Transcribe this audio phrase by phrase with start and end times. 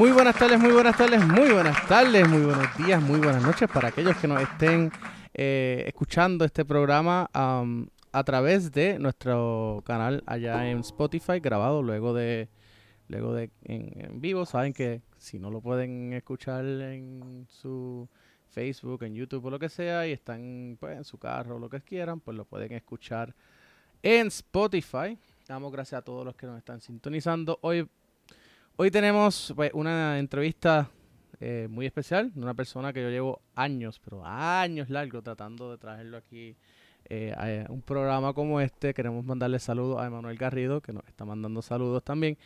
[0.00, 3.68] Muy buenas tardes, muy buenas tardes, muy buenas tardes, muy buenos días, muy buenas noches
[3.68, 4.90] para aquellos que nos estén
[5.34, 12.14] eh, escuchando este programa am, a través de nuestro canal allá en Spotify, grabado luego
[12.14, 12.48] de
[13.08, 14.46] luego de en, en vivo.
[14.46, 18.08] Saben que si no lo pueden escuchar en su
[18.48, 21.68] Facebook, en YouTube o lo que sea, y están pues, en su carro o lo
[21.68, 23.34] que quieran, pues lo pueden escuchar
[24.02, 25.18] en Spotify.
[25.46, 27.58] Damos gracias a todos los que nos están sintonizando.
[27.60, 27.86] Hoy
[28.76, 30.90] Hoy tenemos pues, una entrevista
[31.38, 35.78] eh, muy especial de una persona que yo llevo años, pero años largos tratando de
[35.78, 36.56] traerlo aquí
[37.12, 38.94] eh, a un programa como este.
[38.94, 42.38] Queremos mandarle saludos a Emanuel Garrido, que nos está mandando saludos también.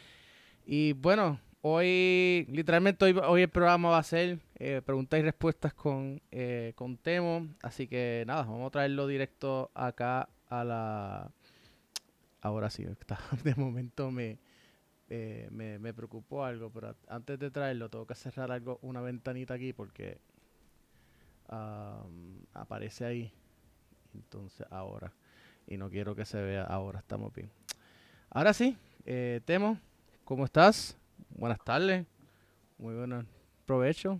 [0.67, 5.75] Y bueno, hoy, literalmente hoy, hoy el programa va a ser eh, preguntas y respuestas
[5.75, 7.49] con, eh, con Temo.
[7.63, 11.31] Así que nada, vamos a traerlo directo acá a la...
[12.41, 14.39] Ahora sí, está, de momento me,
[15.11, 19.55] eh, me, me preocupó algo, pero antes de traerlo tengo que cerrar algo, una ventanita
[19.55, 20.19] aquí porque
[22.55, 23.33] aparece ahí.
[24.15, 25.13] Entonces ahora.
[25.67, 27.51] Y no quiero que se vea ahora, estamos bien.
[28.31, 28.77] Ahora sí,
[29.07, 29.79] eh, Temo,
[30.25, 30.97] ¿cómo estás?
[31.31, 32.07] Buenas tardes.
[32.79, 33.27] Muy buen
[33.65, 34.19] provecho.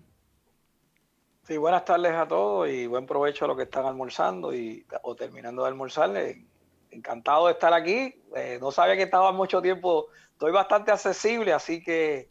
[1.43, 5.15] Sí, buenas tardes a todos y buen provecho a los que están almorzando y, o
[5.15, 6.17] terminando de almorzar.
[6.17, 6.45] Eh,
[6.91, 8.15] Encantado de estar aquí.
[8.37, 10.07] Eh, no sabía que estaba mucho tiempo.
[10.45, 12.29] Estoy bastante accesible, así que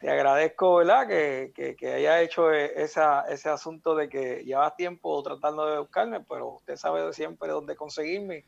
[0.00, 1.06] te agradezco, ¿verdad?
[1.06, 6.18] Que, que, que haya hecho esa, ese asunto de que llevas tiempo tratando de buscarme,
[6.28, 8.44] pero usted sabe siempre dónde conseguirme.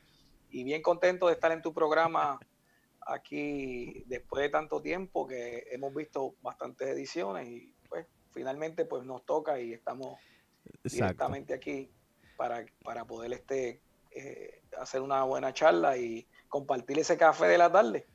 [0.50, 2.40] Y bien contento de estar en tu programa
[3.06, 9.24] aquí después de tanto tiempo que hemos visto bastantes ediciones y pues finalmente pues nos
[9.24, 10.18] toca y estamos
[10.64, 10.90] Exacto.
[10.90, 11.88] directamente aquí
[12.36, 13.80] para, para poder este
[14.10, 18.08] eh, hacer una buena charla y compartir ese café de la tarde.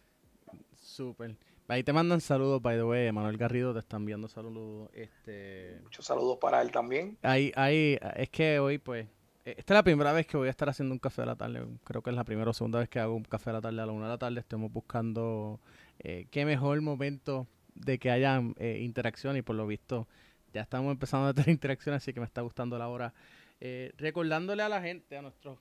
[1.00, 1.38] Súper.
[1.70, 3.10] Ahí te mandan saludos, by the way.
[3.14, 4.90] Manuel Garrido te están enviando saludos.
[4.92, 7.18] Este, Muchos saludos para él también.
[7.22, 9.08] Ahí, ahí, es que hoy, pues,
[9.46, 11.38] eh, esta es la primera vez que voy a estar haciendo un café de la
[11.38, 11.66] tarde.
[11.86, 13.82] Creo que es la primera o segunda vez que hago un café de la tarde
[13.82, 14.42] a la una de la tarde.
[14.42, 15.62] Estamos buscando
[16.00, 20.06] eh, qué mejor momento de que haya eh, interacción y por lo visto
[20.54, 23.14] ya estamos empezando a tener interacción, así que me está gustando la hora.
[23.62, 25.60] Eh, recordándole a la gente, a nuestros,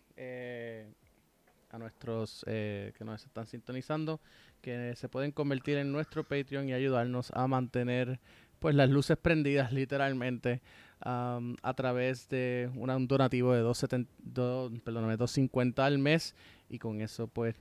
[1.71, 4.21] a nuestros eh, que nos están sintonizando,
[4.61, 8.19] que se pueden convertir en nuestro Patreon y ayudarnos a mantener
[8.59, 10.61] pues las luces prendidas literalmente
[11.01, 16.35] a través de un donativo de 2.70 dos- perdóname, 2.50 al mes
[16.69, 17.55] y con eso pues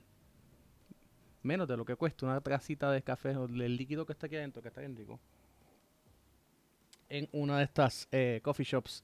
[1.43, 4.37] menos de lo que cuesta una tacita de café o el líquido que está aquí
[4.37, 5.19] adentro que está bien rico
[7.09, 9.03] en una de estas eh, coffee shops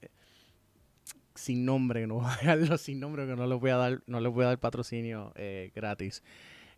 [1.35, 4.31] sin nombre no voy a sin nombre que no les voy a dar no les
[4.31, 6.24] voy a dar patrocinio eh, gratis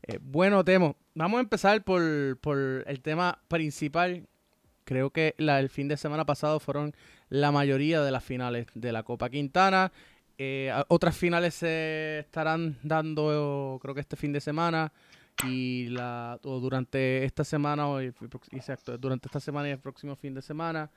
[0.07, 4.27] Eh, bueno Temo vamos a empezar por, por el tema principal
[4.85, 6.93] creo que la, el fin de semana pasado fueron
[7.29, 9.91] la mayoría de las finales de la Copa Quintana.
[10.37, 14.91] Eh, otras finales se estarán dando, creo que este fin de semana
[15.45, 20.33] y la o durante esta semana o exacto, durante esta semana y el próximo fin
[20.33, 20.91] de semana.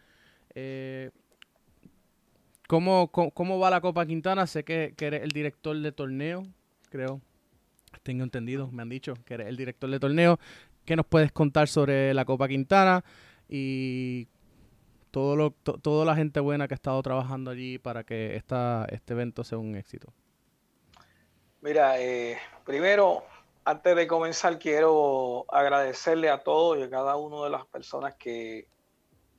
[2.68, 4.46] ¿Cómo, cómo, cómo va la Copa Quintana?
[4.46, 6.46] Sé que, que eres el director de torneo,
[6.90, 7.20] creo.
[8.04, 10.38] Tengo entendido, me han dicho que eres el director de torneo.
[10.86, 13.04] ¿Qué nos puedes contar sobre la Copa Quintana?
[13.50, 14.28] y
[15.10, 18.86] todo lo, to- toda la gente buena que ha estado trabajando allí para que esta,
[18.90, 20.12] este evento sea un éxito.
[21.60, 23.24] Mira, eh, primero,
[23.64, 28.68] antes de comenzar, quiero agradecerle a todos y a cada una de las personas que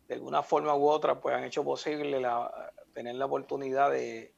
[0.08, 2.52] de alguna forma u otra pues han hecho posible la,
[3.00, 4.34] tener la oportunidad de,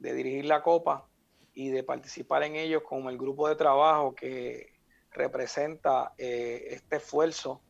[0.00, 1.06] dirigir la Copa
[1.54, 4.80] y de participar en ellos como el grupo de trabajo que
[5.12, 7.60] representa eh, este esfuerzo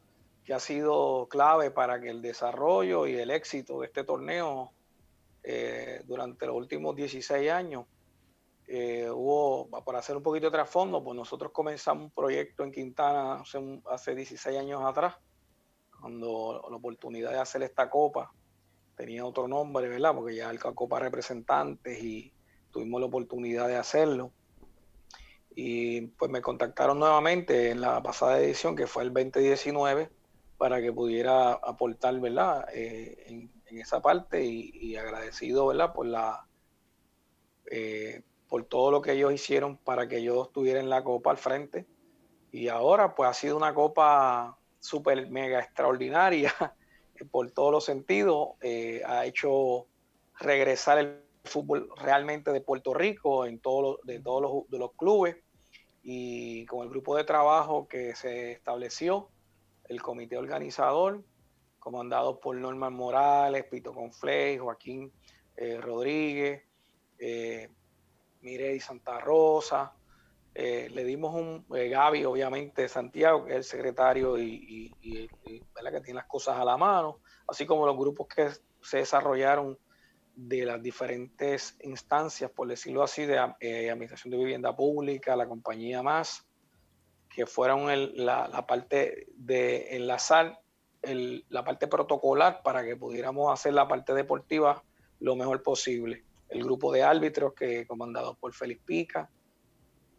[0.42, 4.72] que ha sido clave para que el desarrollo y el éxito de este torneo
[5.42, 7.84] eh, durante los últimos 16 años
[8.66, 13.42] eh, hubo, para hacer un poquito de trasfondo, pues nosotros comenzamos un proyecto en Quintana
[13.42, 13.58] hace,
[13.90, 15.16] hace 16 años atrás,
[16.00, 18.32] cuando la oportunidad de hacer esta copa
[19.00, 20.14] tenía otro nombre, ¿verdad?
[20.14, 22.34] Porque ya el Copa Representantes y
[22.70, 24.30] tuvimos la oportunidad de hacerlo.
[25.54, 30.10] Y pues me contactaron nuevamente en la pasada edición, que fue el 2019,
[30.58, 32.66] para que pudiera aportar, ¿verdad?
[32.74, 35.94] Eh, en, esa parte y, agradecido, ¿verdad?
[35.94, 36.46] Por la...
[37.70, 41.38] Eh, por todo lo que ellos hicieron para que yo estuviera en la copa al
[41.38, 41.86] frente.
[42.50, 46.52] Y ahora pues ha sido una copa súper mega extraordinaria
[47.24, 48.50] por todos los sentidos.
[48.60, 49.86] Eh, ha hecho
[50.38, 55.36] regresar el fútbol realmente de Puerto Rico en todos de todos los, de los clubes
[56.02, 59.28] y con el grupo de trabajo que se estableció,
[59.88, 61.22] el comité organizador,
[61.78, 65.12] comandado por Norman Morales, Pito Confley, Joaquín
[65.56, 66.62] eh, Rodríguez,
[67.18, 67.68] eh,
[68.40, 69.92] Mirey Santa Rosa,
[70.54, 76.18] eh, le dimos un eh, Gaby, obviamente, Santiago, que es el secretario y, que tiene
[76.18, 78.50] las cosas a la mano, así como los grupos que
[78.82, 79.78] se desarrollaron
[80.34, 86.02] de las diferentes instancias, por decirlo así, de eh, Administración de Vivienda Pública, la compañía
[86.02, 86.46] más,
[87.28, 87.86] que fueron
[88.16, 90.60] la, parte de enlazar
[91.02, 94.82] la parte protocolar para que pudiéramos hacer la parte deportiva
[95.20, 96.24] lo mejor posible.
[96.48, 99.30] El grupo de árbitros que comandado por Félix Pica,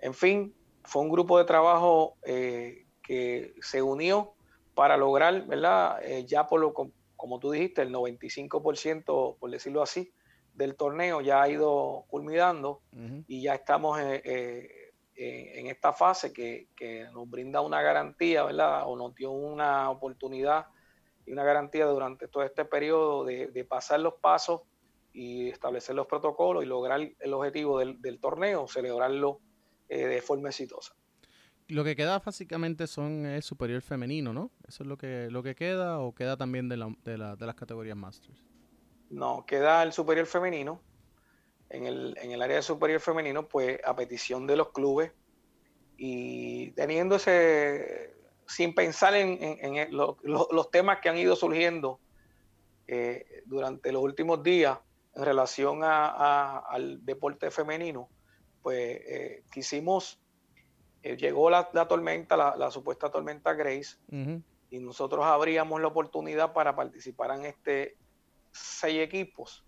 [0.01, 0.53] en fin,
[0.83, 4.33] fue un grupo de trabajo eh, que se unió
[4.73, 6.03] para lograr, ¿verdad?
[6.03, 10.11] Eh, ya por lo, como tú dijiste, el 95%, por decirlo así,
[10.53, 12.81] del torneo ya ha ido culminando
[13.27, 16.67] y ya estamos eh, en esta fase que,
[17.13, 18.83] nos brinda una garantía, ¿verdad?
[18.87, 20.65] O nos dio una oportunidad
[21.25, 24.61] y una garantía durante todo este periodo de, pasar los pasos
[25.13, 29.39] y establecer los protocolos y lograr el objetivo del, del torneo, celebrarlo
[29.91, 30.93] eh, de forma exitosa.
[31.67, 34.49] Lo que queda básicamente son el superior femenino, ¿no?
[34.65, 38.41] ¿Eso es lo que, lo que queda o queda también de, las categorías Masters?
[39.09, 40.81] No, queda el superior femenino.
[41.69, 45.11] En el, en el área de superior femenino, pues a petición de los clubes
[45.97, 48.13] y teniendo ese,
[48.47, 49.37] sin pensar en,
[49.91, 51.99] los temas que han ido surgiendo
[52.87, 54.79] eh, durante los últimos días
[55.15, 58.09] en relación al deporte femenino,
[58.61, 60.19] pues eh, quisimos,
[61.03, 63.97] eh, llegó la, tormenta, la, supuesta tormenta Grace,
[64.69, 67.97] y nosotros abríamos la oportunidad para participar en este
[68.51, 69.65] seis equipos.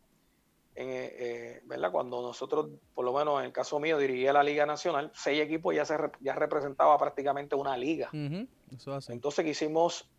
[0.76, 1.92] Eh, ¿verdad?
[1.92, 5.76] Cuando nosotros, por lo menos en el caso mío, dirigía la Liga Nacional, seis equipos
[5.76, 8.10] ya se ya representaba prácticamente una liga.
[8.12, 10.10] Entonces quisimos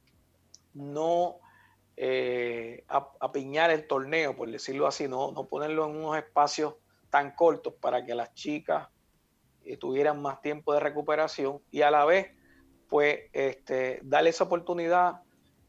[0.74, 1.38] no
[3.20, 6.74] apiñar el torneo, por decirlo así, no, no ponerlo en unos espacios
[7.14, 8.88] tan cortos para que las chicas
[9.62, 12.32] eh, tuvieran más tiempo de recuperación y a la vez,
[12.88, 15.20] pues, este, darle esa oportunidad,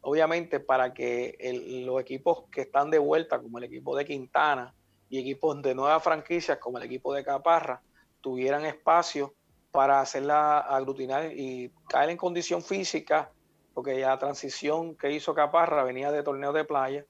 [0.01, 1.37] obviamente, para que
[1.85, 4.73] los equipos que están de vuelta, como el equipo de Quintana
[5.07, 7.79] y equipos de nuevas franquicias, como el equipo de Caparra,
[8.21, 9.35] tuvieran espacio
[9.69, 13.31] para hacerla aglutinar y caer en condición física,
[13.75, 17.05] porque ya la transición que hizo Caparra venía de torneo de playa,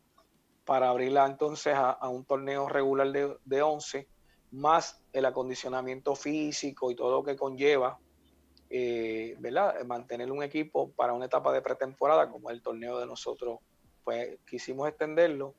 [0.66, 4.10] para abrirla entonces a, un torneo regular de, de 11
[4.56, 8.00] más el acondicionamiento físico y todo lo que conlleva,
[8.70, 9.84] eh, ¿verdad?
[9.86, 13.60] Mantener un equipo para una etapa de pretemporada como el torneo de nosotros,
[14.04, 15.56] pues quisimos extenderlo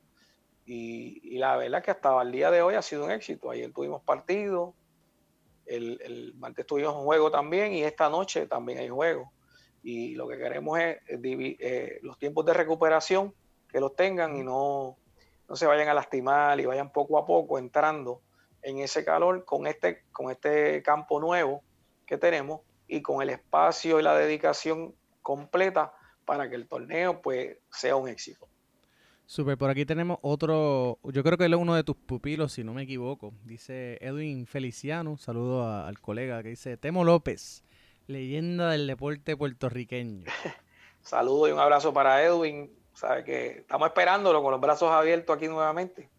[0.67, 3.49] y, la verdad que hasta el día de hoy ha sido un éxito.
[3.49, 4.73] Ayer tuvimos partido,
[5.65, 9.31] el, el martes tuvimos un juego también y esta noche también hay juego.
[9.81, 13.33] Y lo que queremos es eh, los tiempos de recuperación,
[13.69, 14.97] que los tengan y no,
[15.47, 18.21] no se vayan a lastimar y vayan poco a poco entrando
[18.67, 21.63] en ese calor con este, con este campo nuevo
[22.05, 25.93] que tenemos y con el espacio y la dedicación completa
[26.25, 28.45] para que el torneo pues sea un éxito.
[29.25, 32.65] Super, por aquí tenemos otro, yo creo que él es uno de tus pupilos, si
[32.65, 33.33] no me equivoco.
[33.45, 37.63] Dice Edwin Feliciano, saludo al colega que dice Temo López,
[38.07, 40.25] leyenda del deporte puertorriqueño.
[41.01, 45.47] Saludo y un abrazo para Edwin, sabe que estamos esperándolo con los brazos abiertos aquí
[45.47, 46.09] nuevamente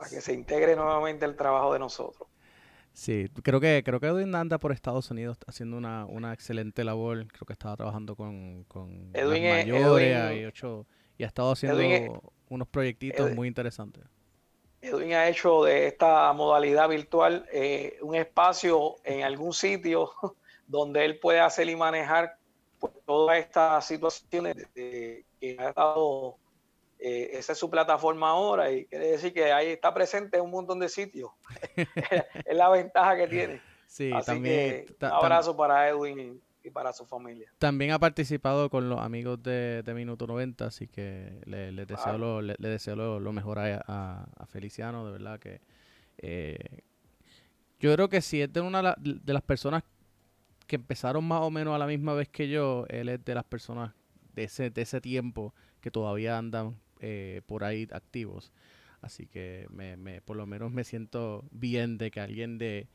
[0.00, 2.26] para que se integre nuevamente el trabajo de nosotros.
[2.94, 7.26] Sí, creo que creo que Edwin anda por Estados Unidos haciendo una, excelente labor.
[7.26, 10.86] Creo que estaba trabajando con, con Edwin mayores y ocho
[11.18, 14.04] y ha estado haciendo unos proyectitos muy interesantes.
[14.80, 20.12] Edwin ha hecho de esta modalidad virtual eh, un espacio en algún sitio
[20.66, 22.38] donde él puede hacer y manejar
[22.78, 25.26] pues, todas estas situaciones que
[25.58, 26.38] ha estado,
[27.02, 30.50] eh, esa es su plataforma ahora y quiere decir que ahí está presente en un
[30.50, 31.30] montón de sitios.
[32.44, 33.62] es la ventaja que tiene.
[33.86, 34.84] Sí, también.
[35.00, 37.50] un abrazo para Edwin y para su familia.
[37.58, 42.54] También ha participado con los amigos de, Minuto 90, así que le, deseo, lo, le,
[42.58, 45.62] deseo lo, mejor a, Feliciano, de verdad que
[46.18, 46.82] eh,
[47.78, 49.84] yo creo que si es de una de las personas
[50.66, 53.44] que empezaron más o menos a la misma vez que yo, él es de las
[53.44, 53.94] personas
[54.34, 58.52] de ese, de ese tiempo que todavía andan eh, por ahí activos.
[59.00, 62.88] Así que me, me, por lo menos me siento bien de que alguien de,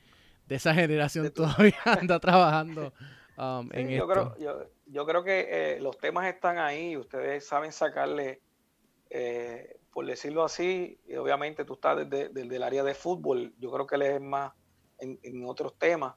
[0.48, 2.94] de esa generación todavía anda trabajando
[3.38, 4.08] um, en yo esto.
[4.08, 8.42] Creo, yo, yo, creo que eh, los temas están ahí, ustedes saben sacarle,
[9.10, 13.88] eh, por decirlo así, y obviamente tú estás desde, el área de fútbol, yo creo
[13.88, 14.54] que él es más
[15.00, 16.16] en, en otros temas,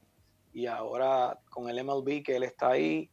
[0.52, 3.10] y ahora con el MLB que él está ahí,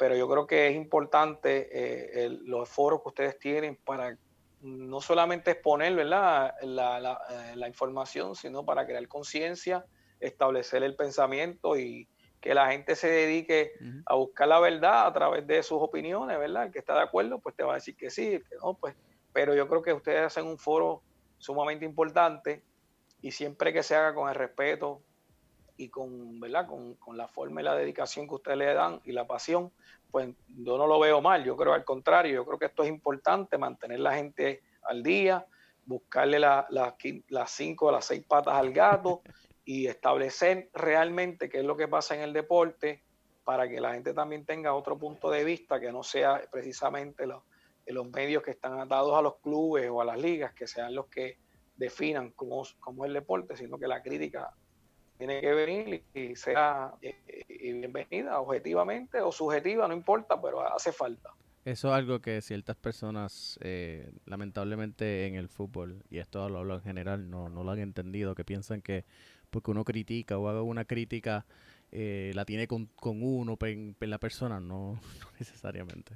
[0.00, 4.16] pero yo creo que es importante eh, los foros que ustedes tienen para
[4.62, 9.84] no solamente exponer La, la, eh, la, información, sino para crear conciencia,
[10.18, 12.08] establecer el pensamiento y
[12.40, 13.72] que la gente se dedique
[14.06, 16.64] a buscar la verdad a través de sus opiniones, ¿verdad?
[16.64, 18.96] El que está de acuerdo, pues te va a decir que sí, que no, pues.
[19.34, 21.02] Pero yo creo que ustedes hacen un foro
[21.36, 22.64] sumamente importante
[23.20, 25.02] y siempre que se haga con el respeto
[25.80, 26.66] y con, ¿verdad?
[26.66, 29.72] Con, con, la forma y la dedicación que ustedes le dan y la pasión,
[30.10, 32.90] pues yo no lo veo mal, yo creo al contrario, yo creo que esto es
[32.90, 35.46] importante, mantener la gente al día,
[35.86, 39.22] buscarle las cinco o las seis patas al gato
[39.64, 43.02] y establecer realmente qué es lo que pasa en el deporte
[43.42, 47.42] para que la gente también tenga otro punto de vista que no sea precisamente los,
[47.86, 51.06] los medios que están atados a los clubes o a las ligas, que sean los
[51.06, 51.38] que
[51.74, 54.54] definan cómo, cómo es el deporte, sino que la crítica
[55.20, 61.30] tiene que venir y sea eh, bienvenida objetivamente o subjetiva, no importa, pero hace falta.
[61.66, 66.76] Eso es algo que ciertas personas, eh, lamentablemente en el fútbol, y esto lo hablo
[66.76, 69.04] en general, no, no lo han entendido, que piensan que
[69.50, 71.44] porque uno critica o haga una crítica,
[71.92, 74.98] eh, la tiene con, con uno, en, la persona, no
[75.38, 76.14] necesariamente.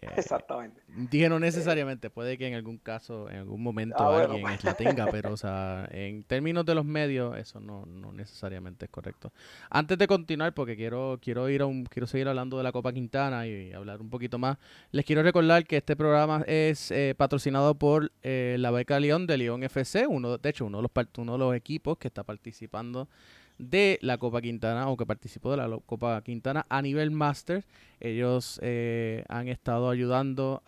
[0.00, 0.80] Eh, Exactamente.
[0.86, 5.06] Dije no necesariamente, puede que en algún caso, en algún momento ah, alguien la tenga,
[5.10, 9.32] pero o sea, en términos de los medios, eso no, no necesariamente es correcto.
[9.70, 12.92] Antes de continuar, porque quiero, quiero ir a un, quiero seguir hablando de la Copa
[12.92, 14.56] Quintana y hablar un poquito más,
[14.92, 19.36] les quiero recordar que este programa es eh, patrocinado por eh, la beca León de
[19.36, 23.08] León FC, uno, de hecho, uno de los uno de los equipos que está participando
[23.58, 27.64] de la Copa Quintana o que participó de la Copa Quintana a nivel máster.
[28.00, 30.62] Ellos eh, han estado ayudando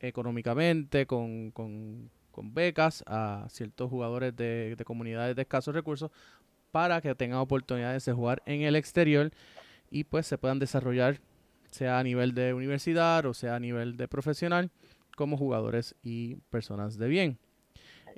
[0.00, 2.10] económicamente con, con,
[2.52, 6.10] becas a ciertos jugadores de, comunidades de escasos recursos
[6.70, 9.30] para que tengan oportunidades de jugar en el exterior
[9.90, 11.18] y pues se puedan desarrollar
[11.70, 14.70] sea a nivel de universidad o sea a nivel de profesional
[15.16, 17.38] como jugadores y personas de bien.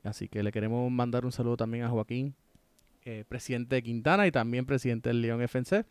[0.03, 2.35] Así que le queremos mandar un saludo también a Joaquín
[3.11, 5.87] eh, presidente de Quintana y también presidente del León FNC.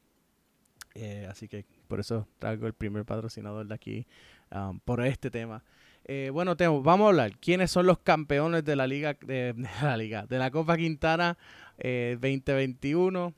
[0.94, 4.08] Eh, así que por eso traigo el primer patrocinador de aquí
[4.52, 5.64] um, por este tema.
[6.06, 7.32] Eh, bueno, Temo, vamos a hablar.
[7.40, 11.40] ¿Quiénes son los campeones de la liga, de, la liga, de la Copa Quintana
[11.80, 13.34] 2021?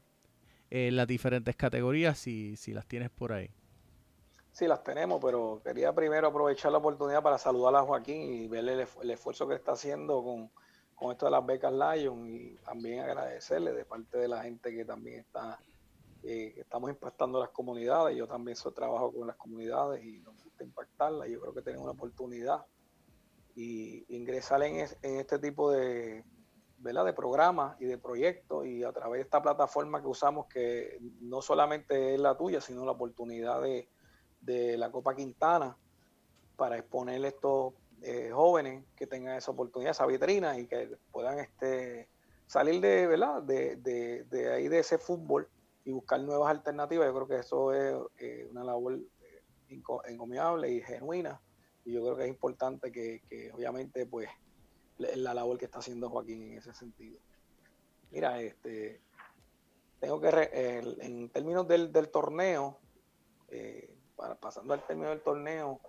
[0.71, 3.49] en las diferentes categorías, si, si las tienes por ahí.
[4.51, 8.85] Sí, las tenemos, pero quería primero aprovechar la oportunidad para saludar a Joaquín y verle
[9.01, 10.51] el esfuerzo que está haciendo con,
[10.99, 14.83] con esto de las becas Lion y también agradecerle de parte de la gente que
[14.83, 15.57] también está,
[16.23, 18.17] eh, estamos impactando las comunidades.
[18.17, 21.29] Yo también soy, trabajo con las comunidades y nos gusta impactarlas.
[21.29, 22.65] Yo creo que tenemos una oportunidad
[23.55, 26.25] y ingresar en, este tipo de,
[26.79, 27.05] ¿verdad?
[27.05, 31.41] de programas y de proyectos y a través de esta plataforma que usamos que no
[31.41, 33.89] solamente es la tuya, sino la oportunidad de,
[34.41, 35.77] de la Copa Quintana
[36.57, 42.07] para exponer estos eh, jóvenes que tengan esa oportunidad, esa vitrina y que puedan este,
[42.47, 43.43] salir de, ¿verdad?
[43.43, 45.49] De, de, de ahí de ese fútbol
[45.83, 47.07] y buscar nuevas alternativas.
[47.07, 51.41] Yo creo que eso es eh, una labor eh, encomiable y genuina
[51.85, 54.29] y yo creo que es importante que, que obviamente pues
[54.97, 57.19] la labor que está haciendo Joaquín en ese sentido.
[58.11, 59.01] Mira, este
[59.99, 60.29] tengo que
[61.01, 62.79] en términos del, del torneo,
[64.15, 65.79] para, pasando al término del torneo,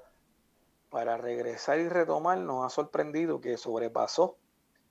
[0.91, 4.37] para regresar y retomar, nos ha sorprendido que sobrepasó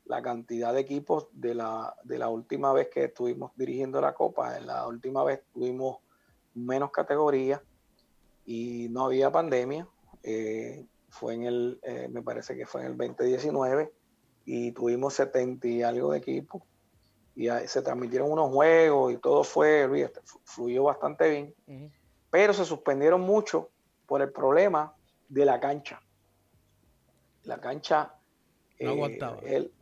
[0.05, 4.57] la cantidad de equipos de la, de la última vez que estuvimos dirigiendo la Copa.
[4.57, 5.97] En la última vez tuvimos
[6.55, 7.61] menos categorías
[8.45, 9.87] y no había pandemia.
[10.23, 13.91] Eh, fue en el, eh, me parece que fue en el 2019,
[14.45, 16.63] y tuvimos 70 y algo de equipos,
[17.35, 20.09] y se transmitieron unos juegos y todo fue,
[20.43, 21.91] fluyó bastante bien,
[22.29, 23.69] pero se suspendieron mucho
[24.05, 24.93] por el problema
[25.29, 26.01] de la cancha.
[27.43, 28.15] La cancha
[28.79, 29.39] no aguantaba.
[29.43, 29.73] Él,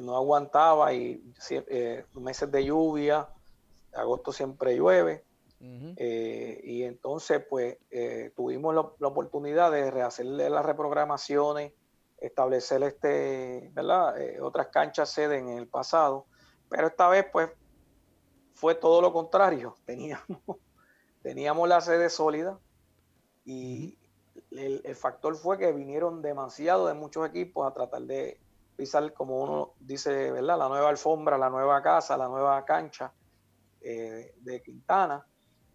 [0.00, 1.22] no aguantaba y
[2.14, 3.28] meses de lluvia,
[3.92, 5.24] agosto siempre llueve,
[5.96, 11.72] eh, y entonces, pues, eh, tuvimos la, oportunidad de rehacerle las reprogramaciones,
[12.18, 14.20] establecer este, ¿verdad?
[14.20, 16.26] Eh, otras canchas sede en el pasado,
[16.68, 17.50] pero esta vez, pues,
[18.54, 19.76] fue todo lo contrario.
[19.86, 20.40] Teníamos,
[21.22, 22.58] teníamos la sede sólida
[23.44, 23.96] y
[24.56, 28.40] el, factor fue que vinieron demasiado de muchos equipos a tratar de
[28.76, 30.58] pisar, como uno dice, ¿verdad?
[30.58, 33.12] La nueva alfombra, la nueva casa, la nueva cancha
[33.80, 35.26] de Quintana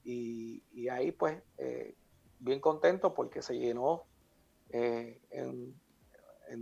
[0.07, 1.95] y, ahí pues eh,
[2.39, 4.05] bien contento porque se llenó
[4.69, 5.75] eh, en,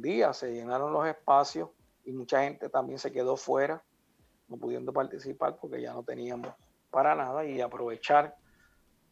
[0.01, 1.69] días, se llenaron los espacios
[2.05, 3.83] y mucha gente también se quedó fuera,
[4.47, 6.53] no pudiendo participar porque ya no teníamos
[6.89, 8.35] para nada y aprovechar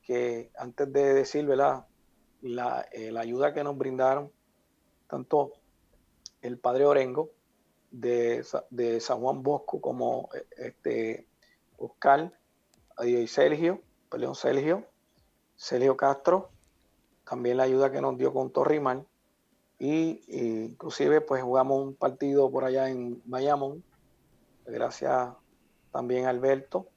[0.01, 1.86] que antes de decir ¿verdad?
[2.44, 4.32] La, eh, la ayuda que nos brindaron
[5.10, 5.54] tanto
[6.42, 7.32] el padre Orengo
[7.90, 11.26] de, de San Juan Bosco como este
[11.78, 12.32] Oscar
[13.04, 13.82] y Sergio
[14.18, 14.86] León Sergio,
[15.56, 16.50] Sergio Castro,
[17.28, 19.06] también la ayuda que nos dio con Torrimal
[19.80, 23.84] y, inclusive pues jugamos un partido por allá en Bayamón,
[24.66, 25.30] gracias
[25.92, 26.88] también a Alberto,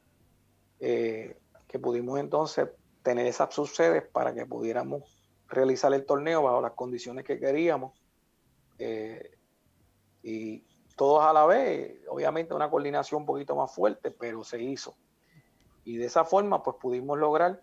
[0.80, 1.38] eh,
[1.68, 2.68] que pudimos entonces
[3.02, 5.02] tener esas subsedes para que pudiéramos
[5.48, 7.92] realizar el torneo bajo las condiciones que queríamos.
[8.78, 9.38] Eh,
[10.22, 10.64] y
[10.96, 14.96] todos a la vez, obviamente una coordinación un poquito más fuerte, pero se hizo.
[15.84, 17.62] Y de esa forma, pues pudimos lograr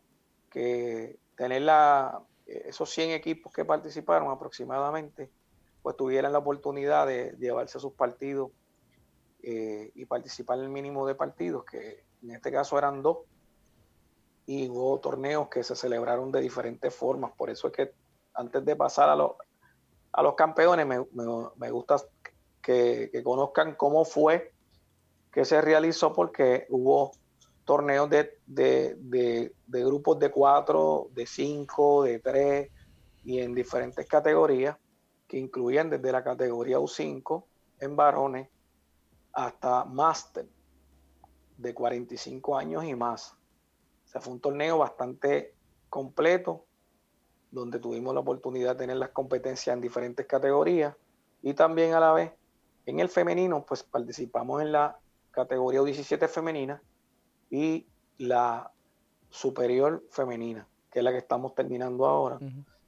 [0.49, 5.31] que tener la, esos 100 equipos que participaron aproximadamente,
[5.81, 8.51] pues tuvieran la oportunidad de, llevarse sus partidos
[9.41, 13.17] eh, y participar en el mínimo de partidos, que en este caso eran dos,
[14.45, 17.31] y hubo torneos que se celebraron de diferentes formas.
[17.37, 17.93] Por eso es que
[18.33, 19.31] antes de pasar a, los
[20.11, 21.05] a los campeones, me,
[21.55, 21.97] me, gusta
[22.61, 24.53] que, que, conozcan cómo fue
[25.31, 27.11] que se realizó, porque hubo
[27.65, 32.71] torneos de, de, grupos de cuatro, de cinco, de tres
[33.23, 34.77] y en diferentes categorías
[35.27, 37.45] que incluían desde la categoría U5
[37.79, 38.49] en varones
[39.31, 40.45] hasta máster
[41.57, 43.35] de 45 años y más.
[44.13, 45.55] Sea, fue un torneo bastante
[45.89, 46.65] completo
[47.51, 50.95] donde tuvimos la oportunidad de tener las competencias en diferentes categorías
[51.41, 52.31] y también a la vez
[52.85, 54.97] en el femenino pues participamos en la
[55.31, 56.81] categoría U17 femenina
[57.49, 57.87] y
[58.19, 58.71] la
[59.29, 62.39] superior femenina, que es la que estamos terminando ahora,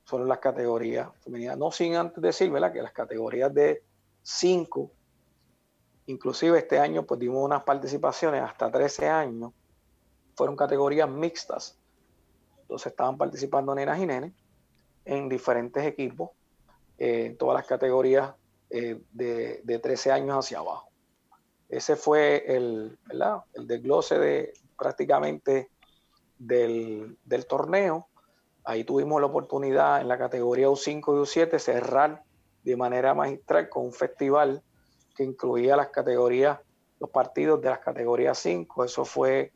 [0.04, 1.58] son las categorías femeninas.
[1.58, 2.72] No sin antes decir, ¿verdad?
[2.72, 3.84] Que las categorías de
[4.22, 4.92] 5,
[6.06, 9.52] inclusive este año pues dimos unas participaciones hasta 13 años,
[10.36, 11.78] fueron categorías mixtas.
[12.62, 14.34] Entonces estaban participando nenas y nenes
[15.06, 16.32] en diferentes equipos,
[16.98, 18.34] eh, en todas las categorías
[18.70, 20.90] eh, de, de 13 años hacia abajo.
[21.70, 22.98] Ese fue el,
[23.54, 25.70] el desglose de prácticamente
[26.38, 27.18] del,
[27.48, 28.08] torneo.
[28.64, 32.24] Ahí tuvimos la oportunidad en la categoría U5 y U7 cerrar
[32.64, 34.62] de manera magistral con un festival
[35.16, 36.60] que incluía las categorías,
[37.00, 38.84] los partidos de las categorías 5.
[38.84, 39.52] Eso fue,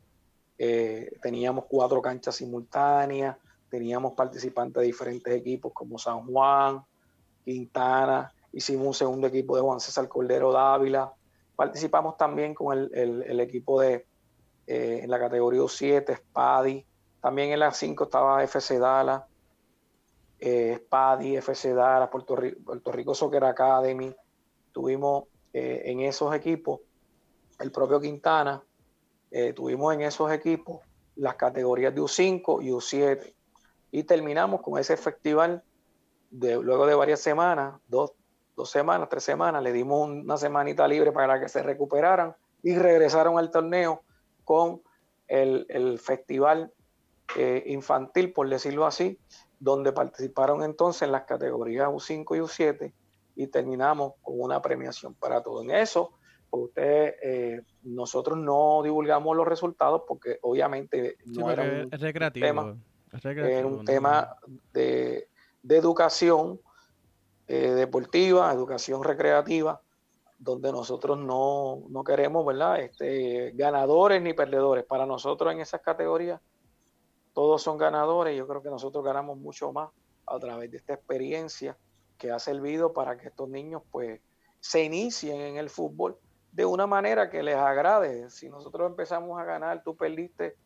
[0.62, 3.36] eh, teníamos cuatro canchas simultáneas,
[3.70, 6.84] teníamos participantes de diferentes equipos como San Juan,
[7.44, 11.12] Quintana, hicimos un segundo equipo de Juan César Cordero Dávila,
[11.60, 14.06] Participamos también con el, equipo de
[14.66, 16.86] eh, en la categoría 7, Spadi.
[17.20, 19.24] También en la 5 estaba FC Dallas,
[20.38, 24.10] eh, Spadi, FC Dallas, Puerto Rico, Puerto Rico Soccer Academy.
[24.72, 26.80] Tuvimos eh, en esos equipos
[27.58, 28.64] el propio Quintana.
[29.30, 30.80] Eh, tuvimos en esos equipos
[31.16, 33.34] las categorías de U5 y U7.
[33.92, 35.62] Y terminamos con ese festival
[36.30, 38.12] luego de varias semanas, dos,
[38.56, 43.38] dos semanas, tres semanas, le dimos una semanita libre para que se recuperaran y regresaron
[43.38, 44.02] al torneo
[44.44, 44.82] con
[45.26, 46.72] el, festival
[47.36, 49.18] eh, infantil, por decirlo así,
[49.58, 52.92] donde participaron entonces en las categorías U5 y U7
[53.36, 55.62] y terminamos con una premiación para todo.
[55.62, 56.12] En eso,
[56.50, 61.90] usted, eh, nosotros no divulgamos los resultados porque obviamente no era un
[62.32, 62.76] tema,
[63.22, 64.36] era un tema
[64.72, 65.28] de,
[65.62, 66.60] de educación
[67.52, 69.80] eh, deportiva, educación recreativa,
[70.38, 72.78] donde nosotros no, queremos, ¿verdad?
[72.78, 74.84] Este, ganadores ni perdedores.
[74.84, 76.40] Para nosotros en esas categorías,
[77.34, 78.38] todos son ganadores.
[78.38, 79.90] Yo creo que nosotros ganamos mucho más
[80.26, 81.76] a través de esta experiencia
[82.16, 84.20] que ha servido para que estos niños pues
[84.60, 86.16] se inicien en el fútbol
[86.52, 88.30] de una manera que les agrade.
[88.30, 90.56] Si nosotros empezamos a ganar, tú perdiste,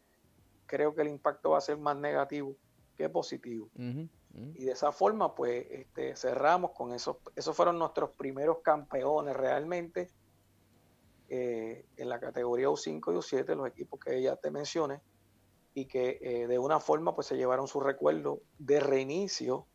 [0.66, 2.56] creo que el impacto va a ser más negativo
[2.96, 3.68] que positivo.
[3.76, 10.10] Y de esa forma, pues, este, cerramos con esos, esos fueron nuestros primeros campeones realmente
[11.28, 15.00] eh, en la categoría U5 y U7, los equipos que ya te mencioné,
[15.72, 19.66] y que eh, de una forma, pues, se llevaron su recuerdo de reinicio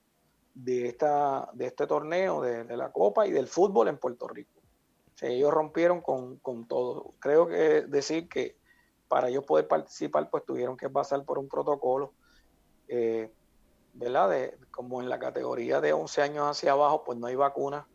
[0.53, 4.58] de, esta, de este torneo, de, la Copa y del fútbol en Puerto Rico.
[5.21, 7.13] Ellos rompieron con, con todo.
[7.19, 8.57] Creo que decir que
[9.07, 12.13] para ellos poder participar, pues tuvieron que pasar por un protocolo
[12.89, 13.31] eh,
[13.93, 14.29] ¿verdad?
[14.29, 17.87] De, como en la categoría de 11 años hacia abajo, pues no hay vacuna,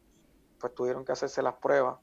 [0.60, 1.98] pues tuvieron que hacerse las pruebas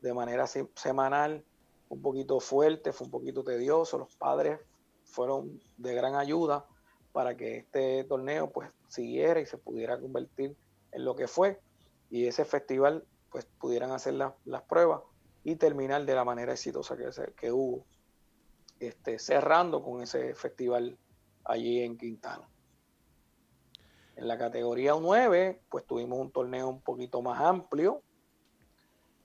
[0.00, 1.44] de manera semanal,
[1.88, 4.60] un poquito fuerte, fue un poquito tedioso, los padres
[5.04, 6.66] fueron de gran ayuda
[7.12, 10.56] para que este torneo pues siguiera y se pudiera convertir
[10.92, 11.60] en lo que fue
[12.10, 15.02] y ese festival pues pudieran hacer las pruebas
[15.44, 17.86] y terminar de la manera exitosa que, que hubo,
[18.80, 20.98] este, cerrando con ese festival
[21.44, 22.48] allí en Quintana.
[24.16, 28.02] En la categoría 9, pues tuvimos un torneo un poquito más amplio.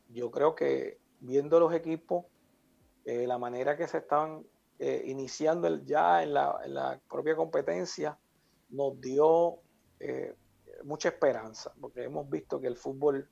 [0.10, 2.26] Yo creo que viendo los equipos,
[3.06, 4.46] eh, la manera que se estaban
[4.80, 8.18] eh, iniciando ya en la, propia competencia,
[8.70, 9.60] nos dio
[10.00, 10.36] eh,
[10.84, 13.30] mucha esperanza, porque hemos visto que el fútbol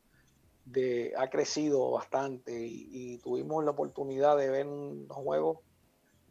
[1.17, 5.57] ha crecido bastante y, tuvimos la oportunidad de ver unos juegos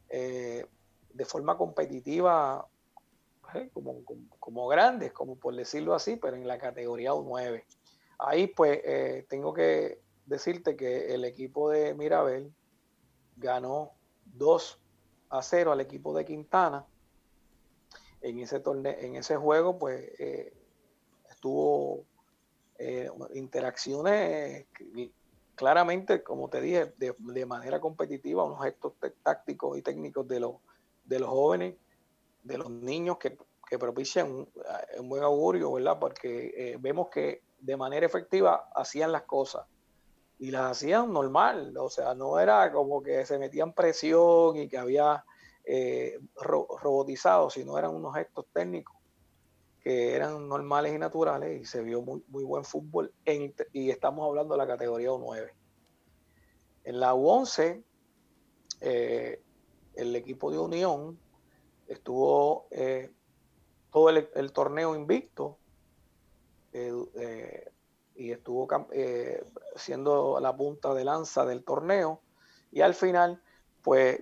[0.09, 2.67] de forma competitiva
[3.55, 3.71] ¿eh?
[3.73, 4.03] como,
[4.39, 7.65] como, grandes, como por decirlo así, pero en la categoría U9.
[8.19, 12.53] Ahí pues eh, tengo que decirte que el equipo de Mirabel
[13.37, 13.93] ganó
[14.27, 14.81] 2
[15.31, 16.87] a 0 al equipo de Quintana.
[18.21, 20.11] En ese torneo, en ese juego, pues
[22.79, 24.67] eh, interacciones
[25.55, 30.55] claramente, como te dije, de, manera competitiva, unos gestos tácticos y técnicos de los,
[31.05, 31.75] de los jóvenes
[32.45, 33.37] de los niños que,
[33.79, 34.49] propician
[34.99, 35.99] un, buen augurio, ¿verdad?
[35.99, 39.67] Porque eh, vemos que de manera efectiva hacían las cosas
[40.39, 44.79] y las hacían normal, o sea, no era como que se metían presión y que
[44.79, 45.23] había
[45.65, 48.97] eh, robotizado, sino eran unos gestos técnicos
[49.83, 53.13] que eran normales y naturales y se vio muy, muy buen fútbol
[53.73, 55.51] y estamos hablando de la categoría U9.
[56.85, 57.85] En la U11,
[58.81, 59.43] eh,
[59.95, 61.19] el equipo de Unión
[61.87, 63.11] estuvo eh,
[63.91, 65.59] todo el, torneo invicto
[66.73, 67.71] eh,
[68.15, 68.69] y estuvo
[69.77, 72.21] siendo la punta de lanza del torneo
[72.71, 73.43] y al final
[73.83, 74.21] pues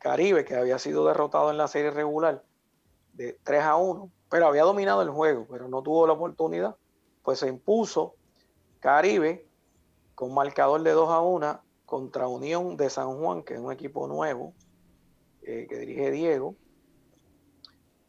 [0.00, 2.44] Caribe que había sido derrotado en la serie regular
[3.14, 6.76] de 3 a 1 pero había dominado el juego pero no tuvo la oportunidad
[7.22, 8.14] pues se impuso
[8.80, 9.48] Caribe
[10.14, 14.06] con marcador de 2 a 1 contra Unión de San Juan que es un equipo
[14.06, 14.52] nuevo
[15.42, 16.54] que dirige Diego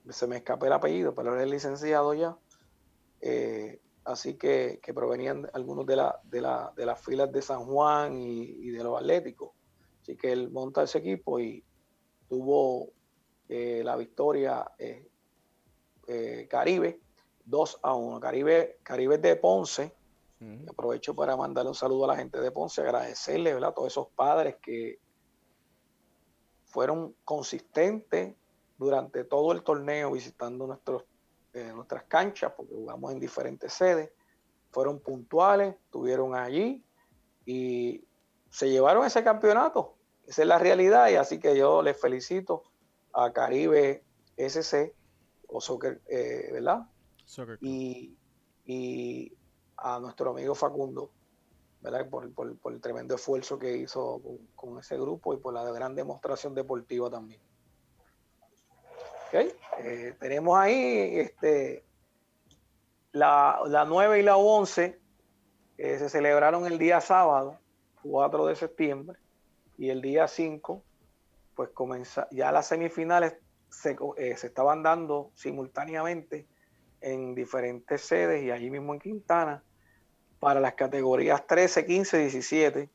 [0.10, 2.38] se me escapa el apellido, pero era licenciado ya.
[3.22, 8.20] Eh, así que, provenían algunos de, la, de, la, de, las filas de San Juan
[8.22, 9.52] y, de los Atléticos.
[10.02, 11.64] Así que él monta ese equipo y
[12.30, 12.92] tuvo
[13.50, 15.07] eh, la victoria eh,
[16.50, 17.02] Caribe
[17.48, 18.20] 2 a 1.
[18.20, 19.94] Caribe, Caribe de Ponce.
[20.70, 24.58] Aprovecho para mandarle un saludo a la gente de Ponce, agradecerle a todos esos padres
[24.62, 25.00] que
[26.66, 28.36] fueron consistentes
[28.78, 31.06] durante todo el torneo visitando nuestros,
[31.54, 34.12] eh, nuestras canchas, porque jugamos en diferentes sedes.
[34.70, 36.86] Fueron puntuales, estuvieron allí
[37.46, 38.06] y
[38.52, 39.96] se llevaron ese campeonato.
[40.28, 42.64] Esa es la realidad y así que yo les felicito
[43.14, 44.04] a Caribe
[44.36, 44.94] SC
[45.48, 46.88] o Soccer, eh, ¿verdad?
[47.62, 49.34] Y,
[49.78, 51.12] a nuestro amigo Facundo,
[51.82, 52.10] ¿verdad?
[52.10, 54.22] Por, el tremendo esfuerzo que hizo
[54.56, 57.40] con, ese grupo y por la gran demostración deportiva también.
[59.34, 61.84] Eh, tenemos ahí este,
[63.12, 65.00] la, la 9 y la 11
[65.78, 67.60] que se celebraron el día sábado,
[68.02, 69.20] 4 de septiembre,
[69.78, 70.84] y el día 5,
[71.56, 73.38] pues comenzó, ya las semifinales
[73.70, 76.48] se, eh, se, estaban dando simultáneamente
[77.02, 79.64] en diferentes sedes y allí mismo en Quintana
[80.40, 82.90] para las categorías 13, 15, 17.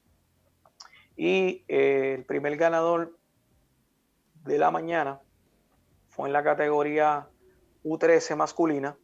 [1.17, 3.17] Y eh, el primer ganador
[4.45, 5.21] de la mañana
[6.09, 7.29] fue en la categoría
[7.85, 8.97] U13 masculina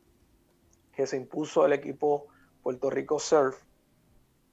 [0.93, 2.27] que se impuso el equipo
[2.63, 3.57] Puerto Rico Surf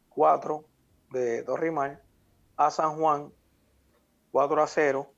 [0.09, 0.63] 4
[1.11, 2.01] de Torrimar
[2.55, 3.31] a San Juan
[4.31, 5.13] 4 a 0,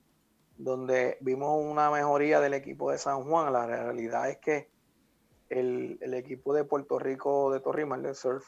[0.58, 3.54] donde vimos una mejoría del equipo de San Juan.
[3.54, 4.70] La realidad es que
[5.50, 8.46] el, equipo de Puerto Rico de Torrimal del Surf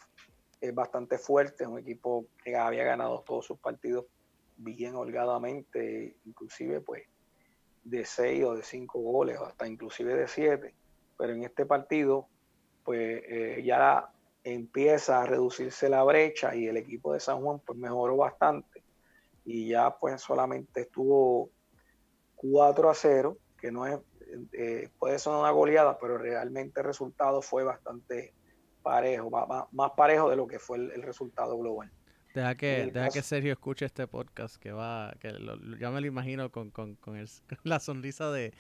[0.60, 4.06] es bastante fuerte, es un equipo que había ganado todos sus partidos
[4.58, 7.04] bien holgadamente, inclusive pues
[7.84, 10.76] de seis o de cinco goles, o hasta inclusive de siete.
[11.18, 12.28] Pero en este partido,
[12.84, 14.12] pues eh, ya
[14.44, 18.84] empieza a reducirse la brecha y el equipo de San Juan pues mejoró bastante
[19.46, 21.50] y ya pues solamente estuvo
[22.42, 24.00] 4 a 0, que no es,
[24.54, 28.34] eh, puede ser una goleada, pero realmente el resultado fue bastante
[28.82, 29.30] parejo,
[29.72, 31.92] más, parejo de lo que fue el, resultado global.
[32.34, 35.34] Deja que, deja que Sergio escuche este podcast, que va, que
[35.80, 36.72] ya me lo imagino con,
[37.64, 38.54] la sonrisa de,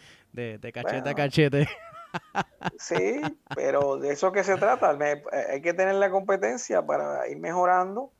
[0.73, 1.67] cachete a cachete.
[2.79, 3.21] Sí,
[3.55, 4.97] pero de eso que se trata,
[5.51, 8.11] hay que tener la competencia para ir mejorando.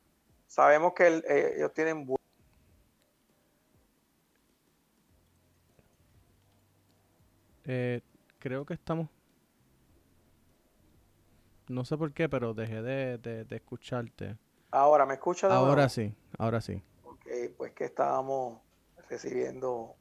[0.46, 2.06] Sabemos que eh, ellos tienen
[7.64, 8.00] Eh,
[8.38, 9.08] creo que estamos.
[11.68, 14.36] No sé por qué, pero dejé de, escucharte.
[14.72, 15.52] Ahora, ¿me escuchas?
[15.52, 16.82] Ahora sí, ahora sí.
[17.04, 18.60] Ok, pues que estábamos
[19.08, 19.94] recibiendo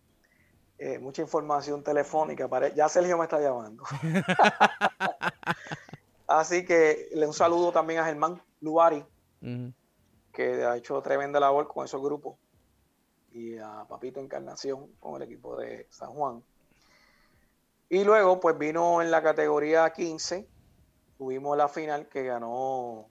[0.78, 2.48] eh, mucha información telefónica.
[2.74, 3.84] Ya Sergio me está llamando.
[6.28, 9.04] Así que le un saludo también a Germán Luari,
[10.32, 12.38] que ha hecho tremenda labor con esos grupos.
[13.32, 16.43] Y a Papito Encarnación con el equipo de San Juan.
[17.89, 20.47] Y luego, pues vino en la categoría 15,
[21.17, 23.10] tuvimos la final que ganó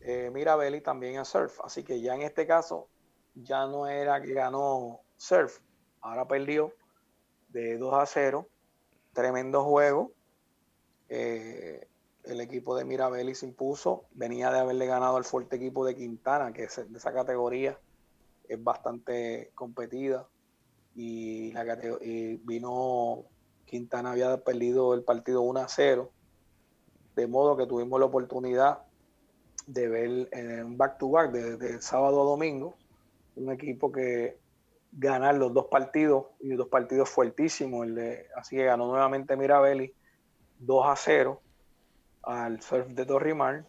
[0.00, 1.60] eh, Mirabelli también a Surf.
[1.62, 2.88] Así que ya en este caso,
[3.34, 5.60] ya no era que ganó Surf,
[6.00, 6.72] ahora perdió
[7.48, 8.48] de 2 a 0.
[9.12, 10.12] Tremendo juego.
[11.08, 11.88] Eh,
[12.24, 14.06] el equipo de Mirabelli se impuso.
[14.12, 17.78] Venía de haberle ganado al fuerte equipo de Quintana, que es de esa categoría
[18.48, 20.28] es bastante competida.
[20.94, 23.24] Y, la, y vino
[23.66, 26.10] Quintana había perdido el partido 1 a 0,
[27.14, 28.78] de modo que tuvimos la oportunidad
[29.66, 32.76] de ver en un back-to-back de, sábado a domingo
[33.34, 34.38] un equipo que
[34.92, 37.86] ganar los dos partidos y dos partidos fuertísimos.
[38.34, 39.92] así que ganó nuevamente Mirabelli
[40.60, 41.40] 2 a 0
[42.22, 43.66] al surf de Torrimar.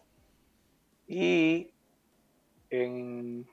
[1.06, 1.72] Y
[2.70, 3.46] en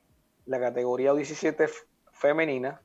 [0.45, 1.67] la categoría 17
[2.12, 2.81] femenina,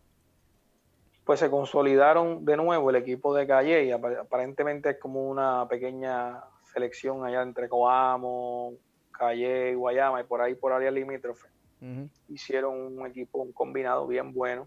[1.30, 6.42] pues se consolidaron de nuevo el equipo de Calle y aparentemente es como una pequeña
[6.72, 8.72] selección allá entre Coamo,
[9.12, 11.46] Calle, Guayama y por ahí por área limítrofe.
[12.26, 14.66] Hicieron un equipo, un combinado bien bueno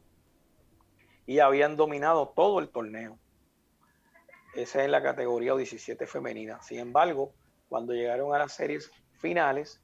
[1.25, 3.19] y habían dominado todo el torneo.
[4.55, 6.61] Esa es la categoría 17 femenina.
[6.61, 7.33] Sin embargo,
[7.67, 9.81] cuando llegaron a las series finales,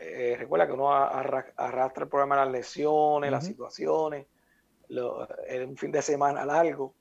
[0.00, 4.26] eh, recuerda que uno arrastra el problema de las lesiones, las situaciones,
[4.88, 6.94] en un fin de semana largo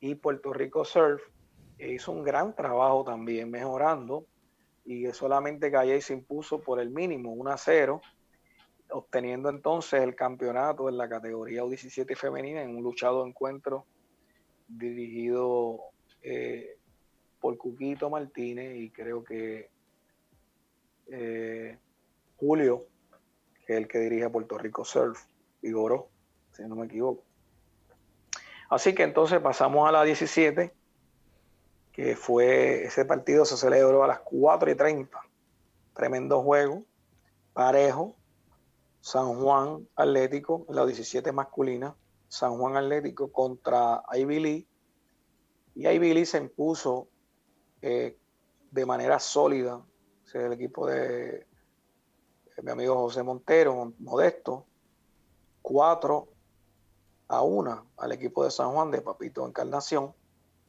[0.00, 1.22] y Puerto Rico Surf
[1.78, 4.26] hizo un gran trabajo también mejorando
[4.84, 8.00] y solamente Calle se impuso por el mínimo 1 a 0
[8.90, 13.86] obteniendo entonces el campeonato en la categoría U17 femenina en un luchado encuentro
[14.66, 15.80] dirigido
[16.22, 16.78] eh,
[17.40, 19.70] por Cuquito Martínez y creo que
[21.10, 21.78] eh,
[22.36, 22.86] Julio,
[23.66, 25.24] que es el que dirige Puerto Rico Surf,
[25.62, 26.10] y Goro
[26.58, 27.22] si no me equivoco.
[28.68, 30.74] Así que entonces pasamos a la 17,
[31.92, 35.18] que fue ese partido se celebró a las 4 y 30.
[35.94, 36.84] Tremendo juego,
[37.52, 38.14] parejo.
[39.00, 44.66] San Juan Atlético, la 17 masculina, San Juan Atlético contra Ivy.
[45.76, 47.08] Y Ivy se impuso
[47.80, 48.18] eh,
[48.70, 49.80] de manera sólida.
[50.34, 51.46] el equipo de,
[52.56, 54.66] de mi amigo José Montero, Modesto,
[55.62, 56.28] 4
[57.28, 60.14] a 1 al equipo de San Juan de Papito Encarnación,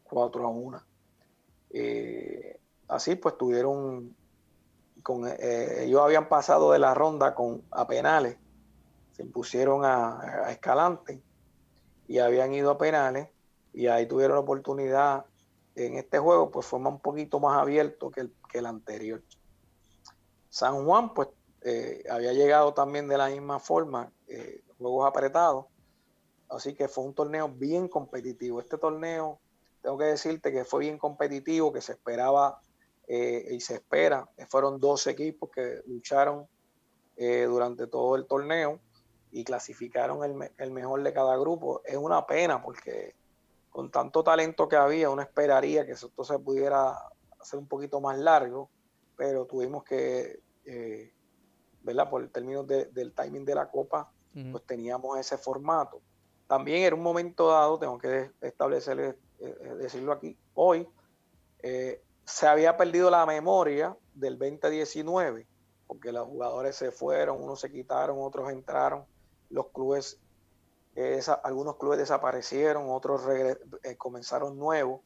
[0.04, 0.84] 4 a 1.
[1.72, 4.16] Eh, así pues tuvieron,
[5.02, 8.38] con, eh, ellos habían pasado de la ronda con, a penales,
[9.14, 11.22] se impusieron a, Escalante
[12.08, 13.30] y habían ido a penales
[13.74, 15.26] y ahí tuvieron la oportunidad
[15.76, 19.24] en este juego, pues fue un poquito más abierto que el, que el anterior.
[20.50, 21.30] San Juan, pues
[21.62, 24.12] eh, había llegado también de la misma forma,
[24.78, 25.66] juegos apretados,
[26.50, 28.60] Así que fue un torneo bien competitivo.
[28.60, 29.40] Este torneo,
[29.82, 32.60] tengo que decirte que fue bien competitivo, que se esperaba
[33.08, 34.28] eh, y se espera.
[34.50, 36.48] Fueron dos equipos que lucharon
[37.16, 38.80] eh, durante todo el torneo
[39.32, 40.24] y clasificaron
[40.58, 41.82] el, mejor de cada grupo.
[41.86, 43.16] Es una pena porque
[43.70, 46.98] con tanto talento que había, uno esperaría que esto se pudiera
[47.40, 48.70] hacer un poquito más largo,
[49.16, 51.14] pero tuvimos que, eh,
[51.84, 52.10] ¿verdad?
[52.10, 54.12] Por el término del timing de la copa,
[54.52, 56.02] pues teníamos ese formato.
[56.50, 60.90] También en un momento dado, tengo que establecer, eh, eh, decirlo aquí, hoy,
[61.60, 65.46] eh, se había perdido la memoria del 2019,
[65.86, 69.06] porque los jugadores se fueron, unos se quitaron, otros entraron,
[69.52, 70.20] los clubes,
[71.44, 73.22] algunos clubes desaparecieron, otros
[74.00, 75.02] comenzaron nuevos.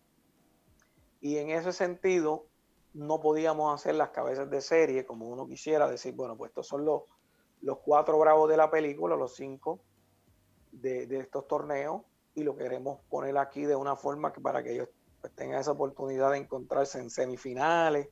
[1.19, 2.45] Y en ese sentido,
[2.93, 6.86] no podíamos hacer las cabezas de serie como uno quisiera, decir, bueno, pues estos son
[6.86, 7.01] los,
[7.62, 9.82] los cuatro bravos de la película, los cinco
[10.73, 12.01] de, estos torneos,
[12.36, 14.89] y lo queremos poner aquí de una forma que para que ellos
[15.21, 18.09] pues, tengan esa oportunidad de encontrarse en semifinales.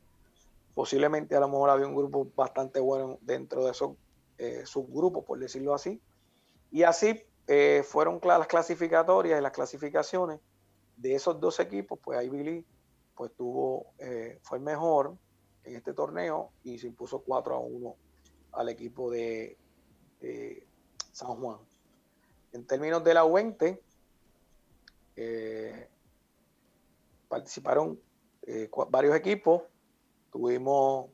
[0.74, 3.97] Posiblemente a lo mejor había un grupo bastante bueno dentro de esos
[4.38, 6.02] eh, subgrupos, por decirlo así.
[6.71, 10.39] Y así eh, fueron las clasificatorias y las clasificaciones
[10.95, 12.65] de esos dos equipos, pues ahí Billy
[13.15, 15.17] pues tuvo, eh, fue mejor
[15.63, 17.95] en este torneo y se impuso 4 a 1
[18.54, 19.58] al equipo de,
[21.12, 21.58] San Juan.
[22.54, 23.82] En términos de la UENTE,
[27.32, 27.98] participaron
[28.46, 29.64] eh, varios equipos.
[30.32, 31.10] Tuvimos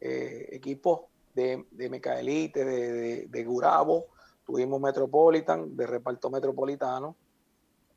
[0.00, 1.02] eh, equipos
[1.34, 4.06] de, de Mecaelite, de, de, Gurabo,
[4.44, 7.14] tuvimos Metropolitan, de reparto metropolitano.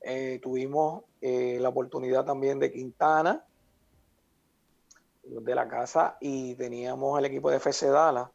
[0.02, 3.44] Eh, tuvimos la oportunidad también de Quintana,
[5.24, 8.32] de la casa, y teníamos el equipo de FC Dala.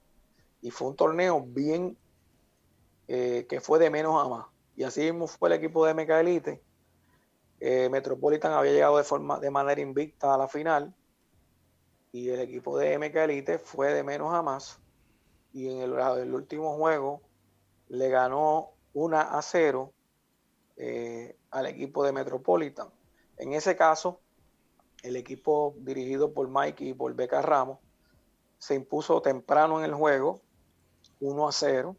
[0.60, 1.96] Y fue un torneo bien
[3.06, 4.46] que fue de menos a más.
[4.76, 6.62] Y así mismo fue el equipo de Mecaelite
[7.66, 10.94] eh, Metropolitan había llegado de, forma, de manera invicta a la final
[12.12, 14.80] y el equipo de MK Elite fue de menos a más
[15.52, 17.22] y en el, último juego
[17.88, 19.92] le ganó 1 a 0
[20.76, 22.88] eh, al equipo de Metropolitan.
[23.38, 24.20] En ese caso,
[25.02, 27.78] el equipo dirigido por Mikey y por Beca Ramos
[28.58, 30.42] se impuso temprano en el juego
[31.20, 31.96] 1 a 0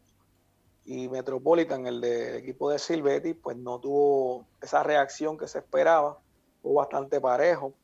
[0.86, 6.20] y Metropolitan, el del equipo de Silvetti, pues no tuvo esa reacción que se esperaba,
[6.62, 7.74] fue bastante parejo.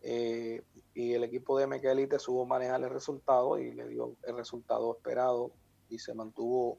[0.00, 0.62] Eh,
[0.94, 5.52] y el equipo de Elite supo manejar el resultado y le dio el resultado esperado
[5.90, 6.78] y se mantuvo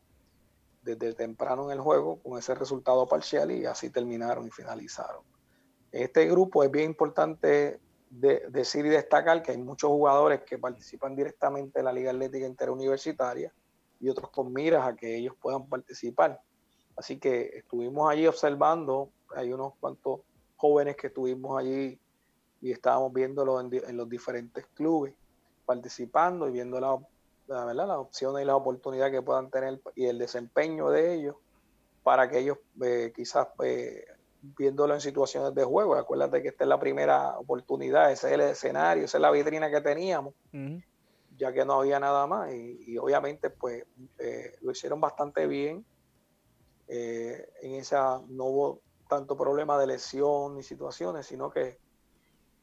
[0.82, 5.24] desde temprano en el juego con ese resultado parcial y así terminaron y finalizaron.
[5.92, 11.80] Este grupo es bien importante decir y destacar que hay muchos jugadores que participan directamente
[11.80, 13.54] en la Liga Atlética Interuniversitaria
[14.02, 16.42] y otros con miras a que ellos puedan participar.
[16.98, 20.22] Así que estuvimos allí observando, hay unos cuantos
[20.58, 22.00] jóvenes que estuvimos allí
[22.62, 25.14] y estábamos viéndolo en, los diferentes clubes,
[25.66, 27.00] participando y viendo la,
[27.48, 27.88] la, ¿verdad?
[27.88, 31.36] las opciones y las oportunidades que puedan tener y el desempeño de ellos
[32.04, 34.06] para que ellos eh, quizás eh,
[34.42, 38.42] viéndolo en situaciones de juego, acuérdate que esta es la primera oportunidad, ese es el
[38.42, 40.34] escenario, esa es la vitrina que teníamos
[41.42, 43.84] ya que no había nada más y, obviamente pues
[44.20, 45.84] eh, lo hicieron bastante bien.
[46.88, 51.80] Eh, en esa no hubo tanto problema de lesión ni situaciones, sino que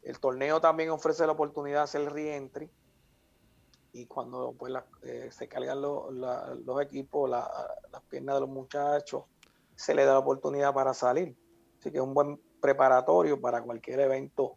[0.02, 2.70] el torneo también ofrece la oportunidad de hacer reentry
[3.92, 9.24] y cuando pues eh, se cargan los equipos, las piernas de los muchachos,
[9.74, 11.36] se le da la oportunidad para salir.
[11.80, 14.56] Así que es un buen preparatorio para cualquier evento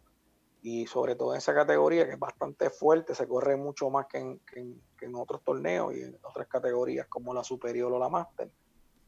[0.62, 4.18] y sobre todo en esa categoría que es bastante fuerte, se corre mucho más que
[4.18, 8.48] en, otros torneos y en otras categorías como la superior o la máster.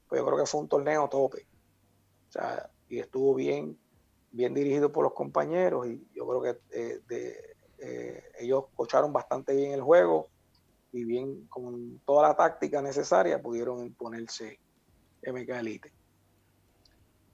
[0.08, 1.46] Pues yo creo que fue un torneo tope.
[2.28, 3.78] O sea, y estuvo bien,
[4.32, 7.40] bien dirigido por los compañeros y yo creo que eh,
[7.78, 10.26] eh, ellos cocharon bastante bien el juego
[10.90, 14.58] y bien con toda la táctica necesaria pudieron imponerse
[15.22, 15.92] MK Elite.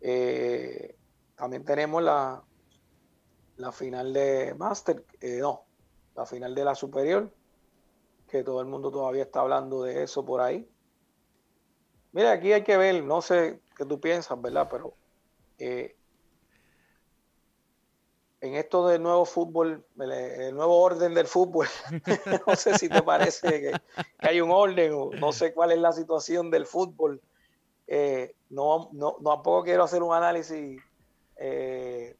[0.02, 0.94] Eh,
[1.34, 2.42] también tenemos la,
[3.60, 5.64] la final de Master, eh, no,
[6.16, 7.32] la final de la Superior,
[8.28, 10.68] que todo el mundo todavía está hablando de eso por ahí.
[12.12, 14.68] Mira, aquí hay que ver, no sé qué tú piensas, ¿verdad?
[14.70, 14.94] Pero
[15.58, 15.96] eh,
[18.40, 21.68] en esto del nuevo fútbol, el, nuevo orden del fútbol,
[22.46, 23.72] no sé si te parece que,
[24.18, 27.20] hay un orden o no sé cuál es la situación del fútbol.
[27.86, 30.80] Eh, no, no, tampoco quiero hacer un análisis
[31.36, 32.16] eh,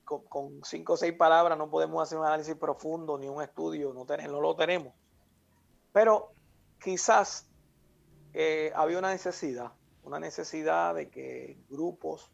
[0.00, 4.04] con, cinco o seis palabras no podemos hacer un análisis profundo ni un estudio, no,
[4.04, 4.92] no lo tenemos.
[5.92, 6.32] Pero
[6.82, 7.48] quizás
[8.32, 9.72] eh, había una necesidad,
[10.04, 12.30] una necesidad de que grupos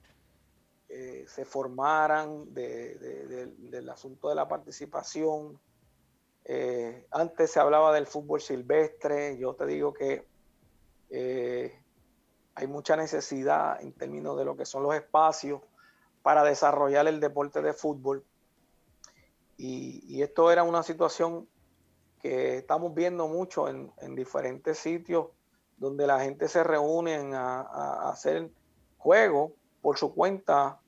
[0.89, 5.61] eh, se formaran del asunto de la participación.
[7.11, 10.27] antes se hablaba del fútbol silvestre, yo te digo que
[12.55, 15.61] hay mucha necesidad en términos de lo que son los espacios
[16.23, 18.25] para desarrollar el deporte de fútbol.
[19.57, 21.49] Y, esto era una situación
[22.21, 25.29] que estamos viendo mucho en, diferentes sitios
[25.77, 28.51] donde la gente se reúne a, hacer
[28.99, 30.81] juegos por su cuenta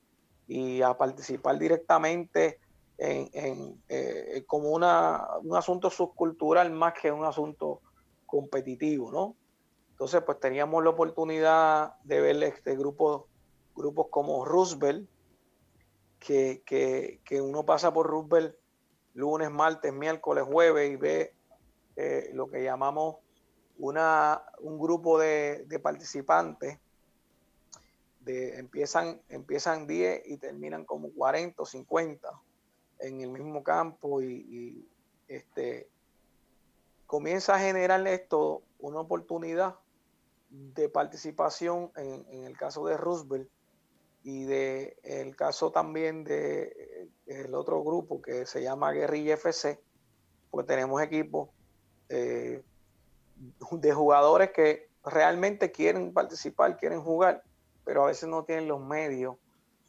[0.47, 2.59] y a participar directamente
[2.97, 7.81] en, eh, como una, un asunto subcultural más que un asunto
[8.25, 9.35] competitivo, ¿no?
[10.01, 13.27] Entonces, pues teníamos la oportunidad de ver este grupo,
[13.75, 15.07] grupos como Roosevelt,
[16.21, 16.61] que,
[17.25, 18.55] que, uno pasa por Roosevelt
[19.13, 21.33] lunes, martes, miércoles, jueves y ve
[21.95, 23.17] eh, lo que llamamos
[23.77, 26.79] una, un grupo de, de participantes.
[28.21, 32.29] De, empiezan, empiezan 10 y terminan como 40 o 50
[32.99, 34.87] en el mismo campo y,
[35.27, 35.89] este,
[37.07, 39.75] comienza a generar esto una oportunidad
[40.49, 43.49] de participación en, el caso de Roosevelt
[44.23, 49.81] y de el caso también de el otro grupo que se llama Guerrilla FC,
[50.49, 51.49] pues tenemos equipos
[52.09, 52.61] eh,
[53.71, 57.43] de jugadores que realmente quieren participar, quieren jugar,
[57.83, 59.37] pero a veces no tienen los medios,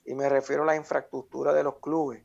[0.05, 2.23] y me refiero a la infraestructura de los clubes.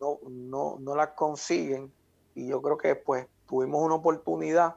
[0.00, 1.92] No, no, no las consiguen
[2.34, 4.76] y yo creo que pues tuvimos una oportunidad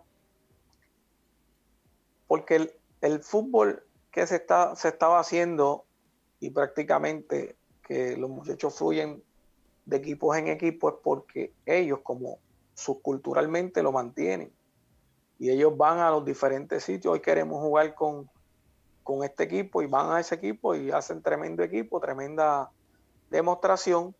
[2.27, 5.85] porque el, fútbol que se, está, se estaba haciendo
[6.41, 9.23] y prácticamente que los muchachos fluyen
[9.85, 12.39] de equipos en equipos es porque ellos como
[12.73, 14.51] subculturalmente lo mantienen
[15.39, 18.29] y ellos van a los diferentes sitios, hoy queremos jugar con,
[19.03, 22.69] con este equipo y van a ese equipo y hacen tremendo equipo, tremenda
[23.29, 24.13] demostración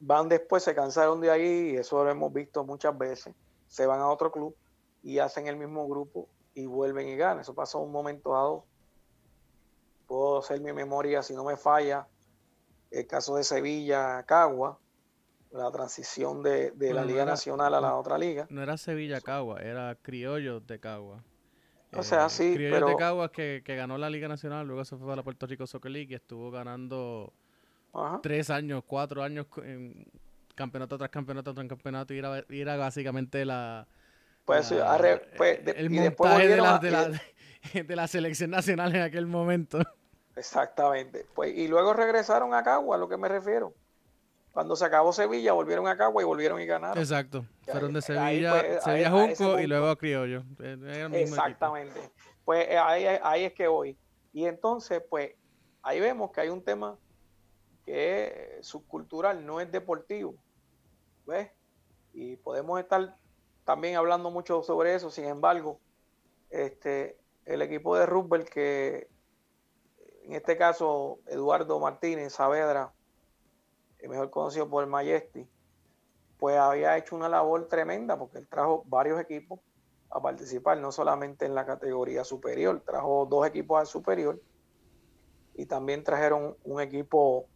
[0.00, 3.34] van después, se cansaron de ahí, y eso lo hemos visto muchas veces,
[3.66, 4.54] se van a otro club
[5.02, 7.40] y hacen el mismo grupo y vuelven y ganan.
[7.40, 8.64] Eso pasó un momento dado.
[10.06, 12.06] Puedo hacer mi memoria, si no me falla,
[12.90, 14.78] el caso de Sevilla, Cagua,
[15.50, 18.46] la transición de, la Liga Nacional a la otra liga.
[18.50, 21.22] No era Sevilla Cagua, era Criollo de Cagua.
[21.92, 24.96] O sea, eh, sí, Criollo de Cagua que, que, ganó la Liga Nacional, luego se
[24.96, 27.32] fue a la Puerto Rico Soccer League y estuvo ganando
[28.22, 30.06] tres años, cuatro años en
[30.54, 33.86] campeonato tras campeonato tras campeonato y era, básicamente la...
[34.44, 34.72] Pues,
[35.36, 36.78] pues el montaje de la,
[37.74, 39.80] de, la, selección nacional en aquel momento.
[40.36, 41.26] Exactamente.
[41.34, 43.74] Pues, y luego regresaron a Cagua, a lo que me refiero.
[44.52, 46.98] Cuando se acabó Sevilla, volvieron a Cagua y volvieron y ganaron.
[46.98, 47.44] Exacto.
[47.62, 50.44] Fueron de Sevilla, pues, Sevilla Junco y luego a Criollo.
[51.12, 52.00] Exactamente.
[52.44, 53.98] Pues eh, ahí, ahí es que voy.
[54.32, 55.32] Y entonces, pues,
[55.82, 56.98] ahí vemos que hay un tema
[57.84, 60.36] que es subcultural, no es deportivo.
[61.26, 61.50] ¿Ves?
[62.12, 63.16] Y podemos estar
[63.64, 65.80] también hablando mucho sobre eso, sin embargo,
[66.50, 69.08] este, el equipo de rugby que
[70.26, 72.92] en este caso Eduardo Martínez Saavedra,
[74.08, 75.48] mejor conocido por el Majesty,
[76.38, 79.60] pues había hecho una labor tremenda porque él trajo varios equipos
[80.10, 84.40] a participar, no solamente en la categoría superior, trajo dos equipos al superior
[85.54, 87.46] y también trajeron un equipo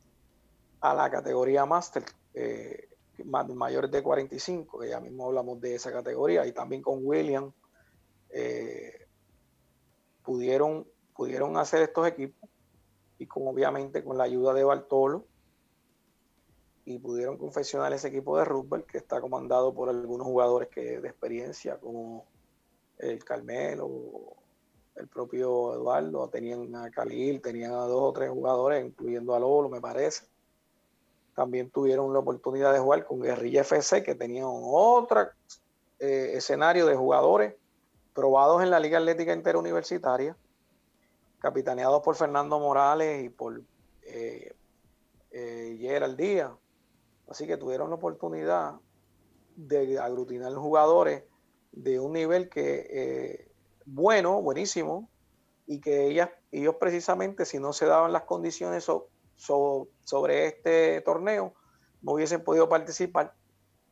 [0.80, 2.04] a la categoría Master,
[2.34, 2.88] eh,
[3.24, 7.52] mayores de 45, que ya mismo hablamos de esa categoría, y también con William,
[8.30, 9.06] eh,
[10.24, 12.49] pudieron, pudieron hacer estos equipos,
[13.20, 15.26] y con obviamente con la ayuda de Bartolo,
[16.86, 21.08] y pudieron confeccionar ese equipo de rugby que está comandado por algunos jugadores que de
[21.08, 22.24] experiencia, como
[22.98, 23.88] el Carmelo,
[24.96, 29.68] el propio Eduardo, tenían a Khalil, tenían a dos o tres jugadores, incluyendo a Lolo,
[29.68, 30.24] me parece.
[31.34, 35.28] También tuvieron la oportunidad de jugar con Guerrilla FC, que tenían otro
[35.98, 37.54] eh, escenario de jugadores
[38.14, 40.34] probados en la Liga Atlética Interuniversitaria,
[41.40, 43.62] capitaneados por Fernando Morales y por
[44.02, 44.54] eh,
[45.30, 46.52] eh, Gerald Díaz.
[47.28, 48.74] Así que tuvieron la oportunidad
[49.56, 51.24] de aglutinar jugadores
[51.72, 53.52] de un nivel que eh,
[53.86, 55.08] bueno, buenísimo,
[55.66, 58.84] y que ellas, ellos precisamente, si no se daban las condiciones
[59.36, 61.54] sobre este torneo
[62.02, 63.34] no hubiesen podido participar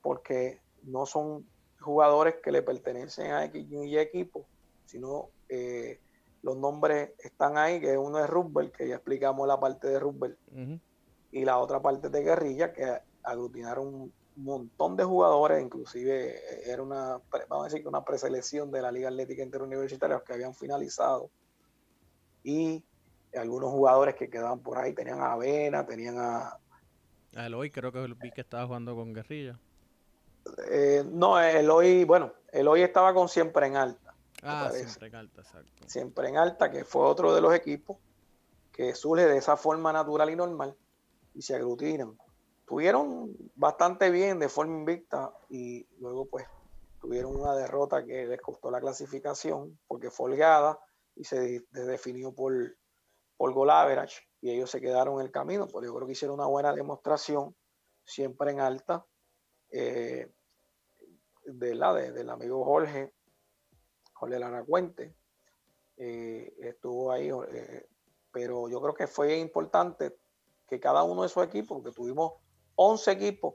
[0.03, 1.46] porque no son
[1.80, 4.46] jugadores que le pertenecen a X equipo,
[4.86, 6.01] sino eh,
[6.43, 10.36] los nombres están ahí, que uno es Rubber, que ya explicamos la parte de Rubber,
[11.30, 16.82] y la otra parte de Guerrilla, que aglutinaron un montón de jugadores, inclusive eh, era
[16.82, 21.30] una, vamos a decir que una preselección de la Liga Atlética Interuniversitaria que habían finalizado.
[22.45, 22.82] Y
[23.34, 26.57] algunos jugadores que quedaban por ahí, tenían a Avena, tenían a...
[27.36, 29.59] A Eloy, creo que vi que estaba jugando con Guerrilla.
[30.70, 34.08] Eh, no, Eloy, bueno, Eloy estaba con Siempre en Alta.
[34.43, 35.89] Ah, Siempre en Alta, exacto.
[35.89, 37.97] Siempre en Alta, que fue otro de los equipos
[38.72, 40.76] que surge de esa forma natural y normal
[41.34, 42.16] y se aglutinan.
[42.66, 46.47] Tuvieron bastante bien de forma invicta y luego pues
[47.01, 50.78] tuvieron una derrota que les costó la clasificación porque fue holgada
[51.16, 52.53] y se definió por
[53.39, 56.34] por goal average y ellos se quedaron en el camino, porque yo creo que hicieron
[56.34, 57.57] una buena demostración,
[58.05, 59.07] siempre en alta.
[59.70, 60.30] Eh,
[61.45, 63.14] de la, del amigo Jorge,
[64.19, 65.14] Jorge Lara Cuente,
[65.97, 67.89] eh, estuvo ahí, eh,
[68.33, 70.16] pero yo creo que fue importante
[70.69, 72.33] que cada uno de esos equipos, porque tuvimos
[72.75, 73.55] 11 equipos,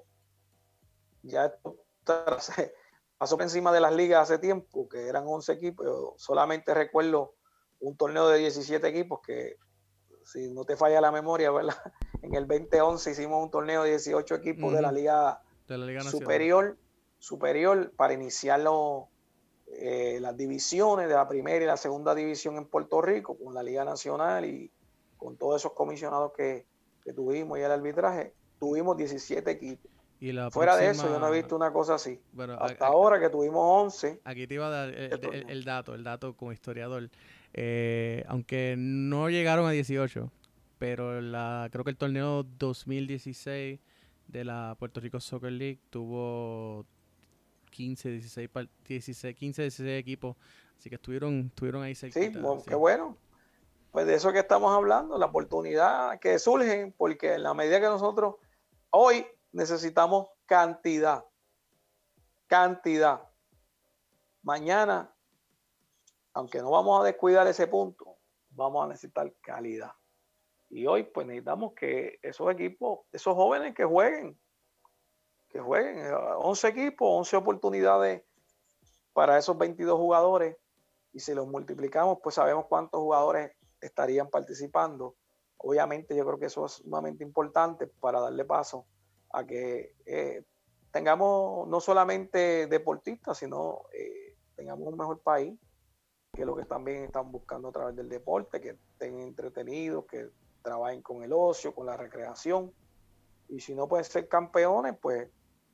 [1.22, 1.86] ya esto
[3.18, 7.36] pasó por encima de las ligas hace tiempo, que eran 11 equipos, yo solamente recuerdo
[7.80, 9.58] un torneo de 17 equipos que,
[10.24, 11.76] si no te falla la memoria, ¿verdad?
[12.22, 16.02] En el 2011 hicimos un torneo de 18 equipos de la Liga, de la Liga
[16.04, 16.78] Superior
[17.24, 18.60] superior para iniciar
[19.68, 23.64] eh, las divisiones de la primera y la segunda división en Puerto Rico con la
[23.64, 24.72] Liga Nacional y
[25.18, 26.66] con todos esos comisionados que,
[27.16, 29.92] tuvimos y el arbitraje, tuvimos 17 equipos.
[30.52, 32.18] Fuera de eso, yo no he visto una cosa así.
[32.60, 34.22] Hasta ahora que tuvimos 11.
[34.24, 37.10] Aquí te iba a dar el, dato, el dato como historiador.
[37.54, 40.32] Eh, aunque no llegaron a 18,
[40.80, 43.80] pero la, creo que el torneo 2016
[44.28, 46.86] de la Puerto Rico Soccer League tuvo
[47.74, 48.50] 15, 16,
[48.88, 50.38] 16 15, 16 equipos.
[50.78, 52.20] Así que estuvieron, estuvieron ahí cerca.
[52.20, 52.32] Sí,
[52.68, 53.18] qué bueno.
[53.92, 57.86] Pues de eso que estamos hablando, la oportunidad que surgen, porque en la medida que
[57.86, 58.36] nosotros
[58.90, 61.26] hoy necesitamos cantidad,
[62.48, 63.22] cantidad.
[64.42, 65.14] Mañana,
[66.34, 68.18] aunque no vamos a descuidar ese punto,
[68.50, 69.92] vamos a necesitar calidad.
[70.70, 74.38] Y hoy pues necesitamos que esos equipos, esos jóvenes que jueguen,
[75.54, 76.04] que jueguen.
[76.40, 78.24] 11 eh, equipos, 11 oportunidades
[79.14, 80.58] para esos 22 jugadores.
[81.14, 85.16] Y si los multiplicamos, pues sabemos cuántos jugadores estarían participando.
[85.58, 88.88] Obviamente yo creo que eso es sumamente importante para darle paso
[89.32, 90.44] a que eh,
[90.92, 95.58] tengamos no solamente deportistas, sino eh, tengamos un mejor país,
[96.34, 100.30] que lo que también están buscando a través del deporte, que estén entretenidos, que
[100.64, 102.74] trabajen con el ocio, con la recreación.
[103.50, 105.30] Y si no pueden ser campeones, pues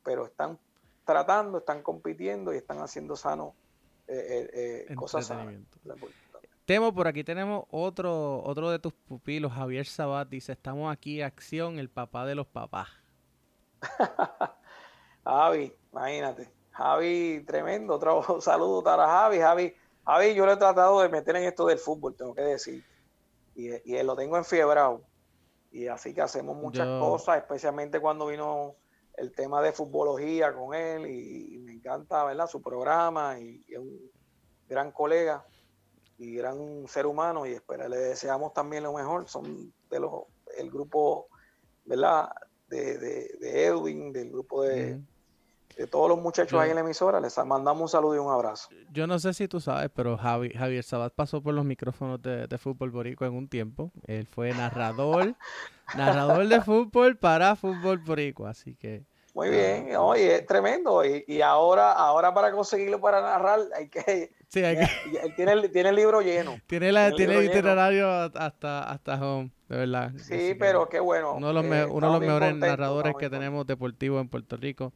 [0.10, 0.58] pero están
[1.06, 3.54] tratando, están compitiendo y están haciendo sano
[4.08, 5.54] eh, eh, eh cosas sanas.
[6.66, 11.78] Temo, por aquí tenemos otro, otro de tus pupilos, Javier Sabat, dice, estamos aquí, acción,
[11.78, 12.88] el papá de los papás.
[15.24, 16.52] Javi, imagínate.
[16.72, 17.94] Javi, tremendo.
[17.94, 19.38] Otro saludo para Javi.
[19.38, 19.76] Javi,
[20.08, 22.84] Javi, yo le he tratado de meter en esto del fútbol, tengo que decir.
[23.54, 25.04] Y, y lo tengo enfiebrado.
[25.72, 28.76] Y así que hacemos muchas cosas, especialmente cuando vino
[29.20, 32.48] el tema de futbología con él y, me encanta, ¿verdad?
[32.48, 34.00] Su programa y, es un
[34.68, 35.46] gran colega
[36.18, 39.28] y gran ser humano y espera, le deseamos también lo mejor.
[39.28, 40.24] Son de los,
[40.58, 41.28] el grupo,
[41.86, 42.30] ¿verdad?
[42.68, 45.02] De, de, Edwin, del grupo de,
[45.80, 47.22] de todos los muchachos ahí en la emisora.
[47.22, 48.68] Les mandamos un saludo y un abrazo.
[48.92, 52.48] Yo no sé si tú sabes, pero Javi, Javier Sabat pasó por los micrófonos de,
[52.48, 53.90] de Fútbol Borico en un tiempo.
[54.06, 55.36] Él fue narrador,
[55.96, 61.02] narrador de fútbol para Fútbol Borico, así que muy bien, oye, es tremendo.
[61.06, 64.32] Y, ahora, ahora para conseguirlo para narrar, hay que.
[64.50, 65.20] Sí, hay que...
[65.24, 66.60] Él tiene, el, tiene el libro lleno.
[66.68, 70.12] Tiene, la, tiene, el itinerario hasta, hasta home, de verdad.
[70.18, 71.36] Sí, pero qué bueno.
[71.36, 74.92] Uno de los, eh, uno de los mejores narradores que tenemos deportivos en Puerto Rico.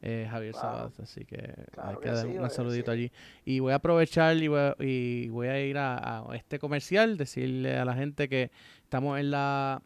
[0.00, 3.10] Eh, Javier claro, así que hay que, dar un saludito allí.
[3.44, 7.76] Y voy a aprovechar y voy a, y voy a ir a, este comercial, decirle
[7.76, 8.50] a la gente que
[8.84, 9.82] estamos en la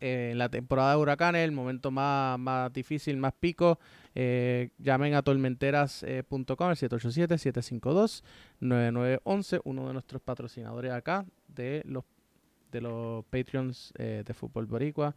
[0.00, 3.78] eh, en la temporada de huracanes, el momento más, más difícil, más pico,
[4.14, 6.76] eh, llamen a tormenteras.com, el
[8.60, 12.04] 787-752-9911, uno de nuestros patrocinadores acá de los,
[12.70, 15.14] de los Patreons de Fútbol Boricua.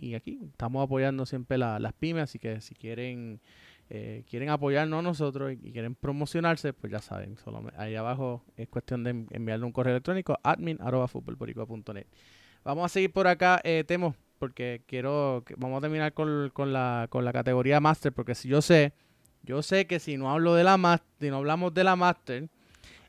[0.00, 3.40] Y aquí estamos apoyando siempre las pymes, así que si quieren...
[3.88, 9.04] quieren apoyarnos a nosotros y, quieren promocionarse, pues ya saben, solo ahí abajo es cuestión
[9.04, 10.78] de enviarle un correo electrónico admin
[12.62, 17.24] Vamos a seguir por acá, eh, Temo, porque quiero, vamos a terminar con, la, con
[17.24, 18.92] la categoría Master, porque si yo sé,
[19.42, 22.48] yo sé que si no hablo de la Master, si no hablamos de la Master,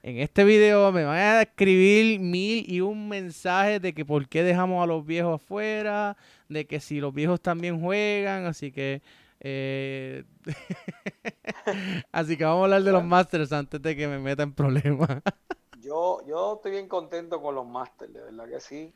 [0.04, 4.44] en este video me van a escribir mil y un mensajes de que por qué
[4.44, 6.18] dejamos a los viejos afuera,
[6.50, 9.02] de que si los viejos también juegan, así que...
[9.44, 10.24] Eh,
[12.12, 15.10] así que vamos a hablar de los Masters antes de que me meta en problemas.
[15.82, 18.94] yo, yo estoy bien contento con los Masters, de verdad que sí.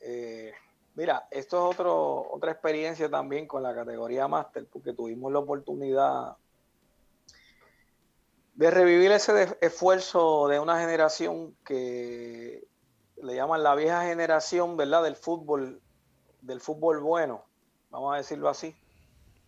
[0.00, 0.52] Eh,
[0.94, 6.36] mira, esto es otro, otra experiencia también con la categoría Master, porque tuvimos la oportunidad
[8.58, 12.66] de revivir ese esfuerzo de una generación que
[13.22, 15.04] le llaman la vieja generación, ¿verdad?
[15.04, 15.80] Del fútbol,
[16.40, 17.44] del fútbol bueno,
[17.90, 18.74] vamos a decirlo así,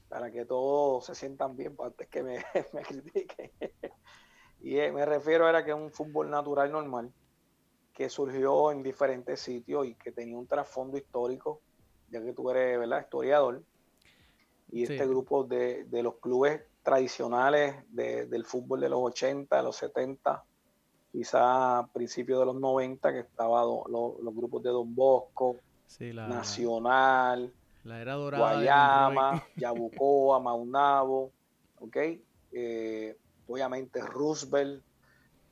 [0.08, 2.36] para que todos se sientan bien, pues, antes que me,
[2.72, 3.50] me critiquen.
[4.60, 7.12] y eh, me refiero a que es un fútbol natural normal
[7.92, 11.60] que surgió en diferentes sitios y que tenía un trasfondo histórico
[12.10, 13.02] ya que tú eres ¿verdad?
[13.02, 13.64] historiador,
[14.70, 20.44] y este grupo de, los clubes tradicionales del fútbol de los 80, de los 70,
[21.12, 25.56] quizá a principios de los 90, que estaban los grupos de Don Bosco,
[25.98, 27.52] Nacional,
[27.84, 31.32] la era dorada Guayama, Yabucoa, Maunabo,
[31.80, 31.96] ¿ok?
[32.52, 33.16] Eh,
[33.48, 34.82] obviamente Roosevelt,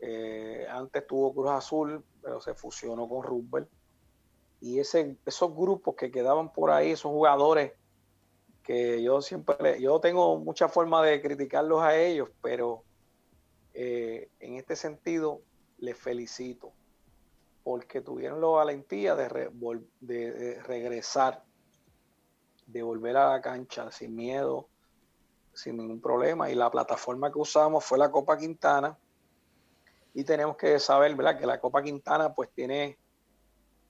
[0.00, 3.68] eh, antes tuvo Cruz Azul, pero se fusionó con Roosevelt.
[4.60, 7.72] Y ese, esos grupos que quedaban por ahí, esos jugadores
[8.68, 12.84] que yo siempre, yo tengo mucha forma de criticarlos a ellos, pero
[13.72, 15.40] eh, en este sentido
[15.78, 16.74] les felicito
[17.64, 19.50] porque tuvieron la valentía de,
[20.00, 21.42] de, regresar,
[22.66, 24.68] de volver a la cancha sin miedo,
[25.54, 26.50] sin ningún problema.
[26.50, 28.98] Y la plataforma que usamos fue la Copa Quintana.
[30.12, 31.16] Y tenemos que saber.
[31.38, 32.98] Que la Copa Quintana pues tiene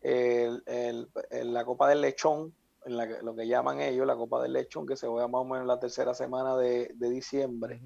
[0.02, 2.54] la Copa del Lechón,
[2.84, 5.66] en lo que llaman ellos la Copa del Lechón, que se juega más o menos
[5.66, 7.80] la tercera semana de, diciembre.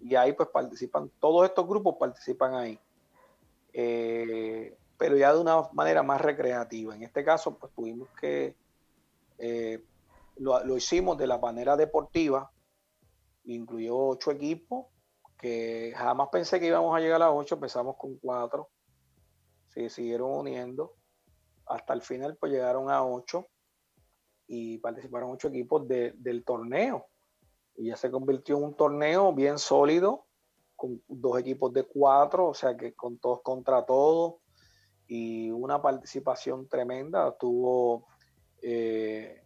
[0.00, 2.78] Y ahí pues participan, todos estos grupos participan ahí.
[3.72, 6.94] Eh, pero ya de una manera más recreativa.
[6.94, 8.56] En este caso, pues tuvimos que,
[9.38, 9.84] eh,
[10.36, 12.50] lo, hicimos de la manera deportiva,
[13.44, 14.86] incluyó ocho equipos,
[15.38, 18.70] que jamás pensé que íbamos a llegar a ocho, empezamos con cuatro,
[19.68, 20.94] se siguieron uniendo,
[21.66, 23.46] hasta el final pues llegaron a ocho
[24.48, 27.06] y participaron ocho equipos del torneo.
[27.76, 30.24] Y ya se convirtió en un torneo bien sólido,
[30.74, 34.36] con dos equipos de cuatro, o sea que con todos contra todos,
[35.06, 37.28] y una participación tremenda.
[37.28, 38.06] Estuvo,
[38.62, 39.44] eh,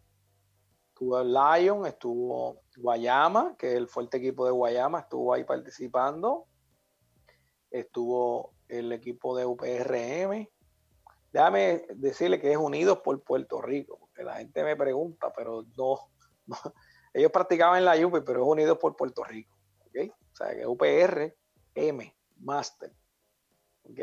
[0.89, 6.47] estuvo el Lion, estuvo Guayama, que es el fuerte equipo de Guayama, estuvo ahí participando.
[7.71, 10.47] Estuvo el equipo de UPRM,
[11.33, 16.11] Déjame decirle que es Unidos por Puerto Rico, porque la gente me pregunta, pero no,
[17.15, 19.57] ellos practicaban en la UPI, pero es Unidos por Puerto Rico,
[19.87, 20.11] ¿ok?
[20.33, 21.35] O sea, que es UPR,
[21.75, 22.93] M, Master,
[23.85, 24.01] ¿ok?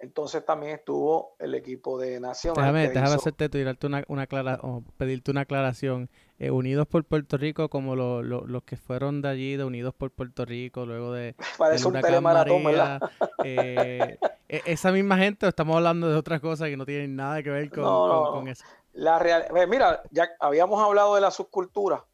[0.00, 2.62] Entonces también estuvo el equipo de Nacional.
[2.62, 4.28] Déjame, déjame hacerte una, una
[4.62, 6.10] o pedirte una aclaración.
[6.38, 10.44] Eh, Unidos por Puerto Rico, como los que fueron de allí, de Unidos por Puerto
[10.44, 11.36] Rico, luego de.
[11.58, 13.00] Parece un telemaratón, ¿verdad?
[13.44, 14.18] Eh,
[14.48, 17.70] e, esa misma gente, estamos hablando de otras cosas que no tienen nada que ver
[17.70, 18.64] con, eso.
[18.94, 22.04] La real, pues mira, ya habíamos hablado de la subcultura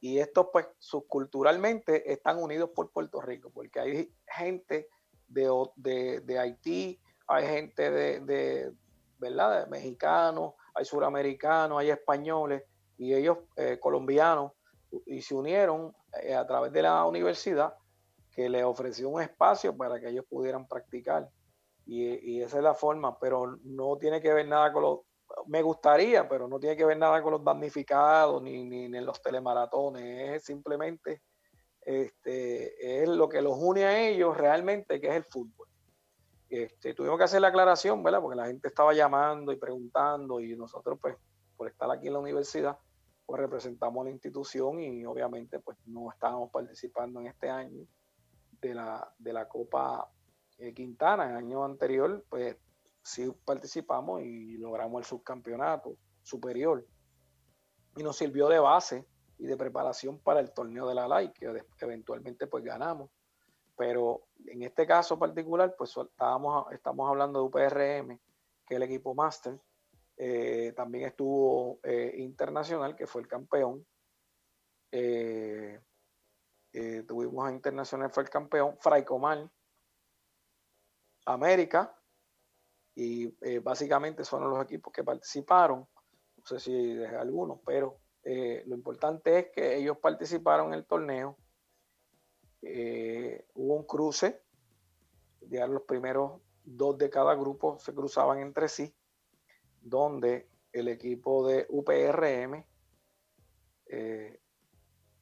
[0.00, 4.88] y estos, pues, subculturalmente están unidos por Puerto Rico, porque hay gente
[5.28, 8.72] de, de, de Haití, hay gente de,
[9.18, 9.66] ¿verdad?
[9.68, 12.62] mexicanos, hay suramericanos, hay españoles
[12.96, 14.52] y ellos eh, colombianos
[15.06, 17.74] y se unieron eh, a través de la universidad
[18.30, 21.30] que le ofreció un espacio para que ellos pudieran practicar.
[21.86, 25.00] Y, esa es la forma, pero no tiene que ver nada con los,
[25.46, 29.20] me gustaría, pero no tiene que ver nada con los damnificados ni, ni, ni los
[29.20, 31.22] telemaratones, es simplemente
[31.84, 35.68] este, es lo que los une a ellos realmente, que es el fútbol.
[36.48, 38.20] Este, tuvimos que hacer la aclaración, ¿verdad?
[38.20, 41.16] Porque la gente estaba llamando y preguntando y nosotros, pues,
[41.56, 42.78] por estar aquí en la universidad,
[43.26, 47.86] pues representamos la institución y obviamente, pues, no estábamos participando en este año
[48.60, 50.10] de la, de la Copa
[50.58, 51.24] eh, Quintana.
[51.24, 52.56] En el año anterior, pues,
[53.04, 56.84] sí participamos y logramos el subcampeonato superior.
[57.96, 59.06] Y nos sirvió de base
[59.38, 61.46] y de preparación para el torneo de la LAI, que
[61.80, 63.10] eventualmente, pues, ganamos
[63.76, 68.18] pero en este caso particular, pues estábamos, estamos hablando de UPRM,
[68.66, 69.58] que es el equipo máster.
[70.16, 73.84] Eh, también estuvo eh, Internacional, que fue el campeón.
[74.92, 75.80] Eh,
[77.06, 78.76] tuvimos a Internacional, fue el campeón.
[78.78, 79.50] Fraicomal,
[81.26, 81.96] América,
[82.94, 83.26] y
[83.60, 85.80] básicamente son los equipos que participaron.
[86.36, 91.36] No sé si dejé algunos, pero lo importante es que ellos participaron en el torneo
[92.66, 94.42] eh, hubo un cruce,
[95.42, 98.94] ya los primeros dos de cada grupo se cruzaban entre sí,
[99.82, 102.64] donde el equipo de UPRM
[103.86, 104.40] eh,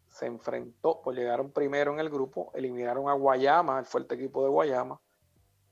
[0.08, 4.50] se enfrentó, pues llegaron primero en el grupo, eliminaron a Guayama, el fuerte equipo de
[4.50, 5.00] Guayama,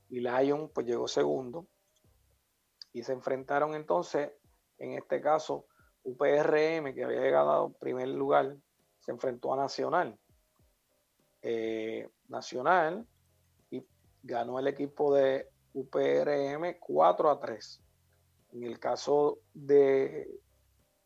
[0.09, 1.69] y Lion pues llegó segundo,
[2.93, 4.33] y se enfrentaron entonces,
[4.79, 5.67] en este caso,
[6.03, 8.57] UPRM, que había llegado a primer lugar,
[9.01, 10.19] se enfrentó a Nacional.
[11.43, 13.07] Eh, nacional
[13.71, 13.83] y
[14.23, 17.83] ganó el equipo de UPRM 4 a 3.
[18.53, 20.29] En el caso de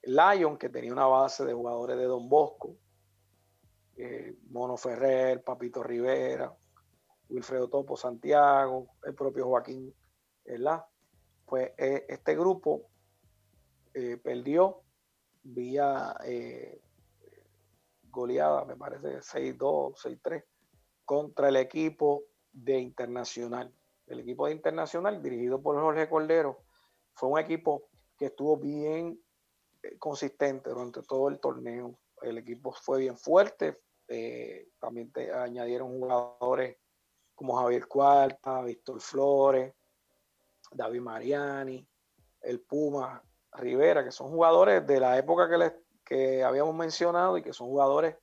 [0.03, 2.77] Lion, que tenía una base de jugadores de Don Bosco,
[3.97, 6.53] eh, Mono Ferrer, Papito Rivera,
[7.29, 9.95] Wilfredo Topo Santiago, el propio Joaquín,
[10.45, 10.85] ¿verdad?
[11.47, 12.89] Pues eh, este grupo
[14.23, 14.85] perdió
[15.45, 16.81] vía eh,
[18.11, 20.45] goleada, me parece 6-2, 6-3,
[21.05, 23.73] contra el equipo de Internacional.
[24.07, 26.65] El equipo de Internacional, dirigido por Jorge Cordero,
[27.15, 29.21] fue un equipo que estuvo bien
[29.83, 31.99] eh, consistente durante todo el torneo.
[32.23, 33.79] El equipo fue bien fuerte.
[34.09, 36.77] Eh, también te añadieron jugadores
[37.35, 39.75] como Javier Cuarta, Víctor Flores,
[40.75, 41.87] David Mariani,
[42.43, 43.23] el Puma
[43.53, 45.73] Rivera, que son jugadores de la época que, les,
[46.05, 48.17] que habíamos mencionado y que son jugadores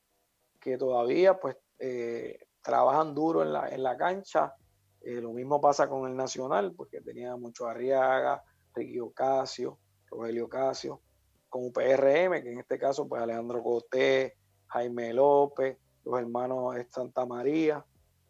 [0.59, 4.53] que todavía pues eh, trabajan duro en la, en la cancha.
[5.01, 8.43] lo mismo pasa con el Nacional, porque tenía mucho Arriaga,
[8.75, 9.79] Ricky Ocasio,
[10.09, 11.01] Rogelio Ocasio,
[11.49, 14.37] con UPRM, que en este caso, pues Alejandro Coté,
[14.67, 17.83] Jaime López, los hermanos Santa María,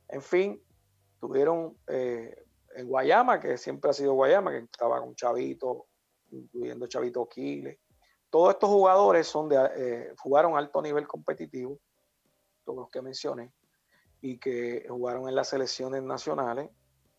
[0.08, 0.62] en fin,
[1.20, 2.44] tuvieron eh,
[2.76, 5.88] en Guayama, que siempre ha sido Guayama, que estaba con Chavito,
[6.32, 7.78] incluyendo Chavito Quiles.
[8.30, 11.80] Todos estos jugadores son de, eh, jugaron alto nivel competitivo,
[12.64, 13.54] todos los que mencioné,
[14.22, 16.70] y que jugaron en las selecciones nacionales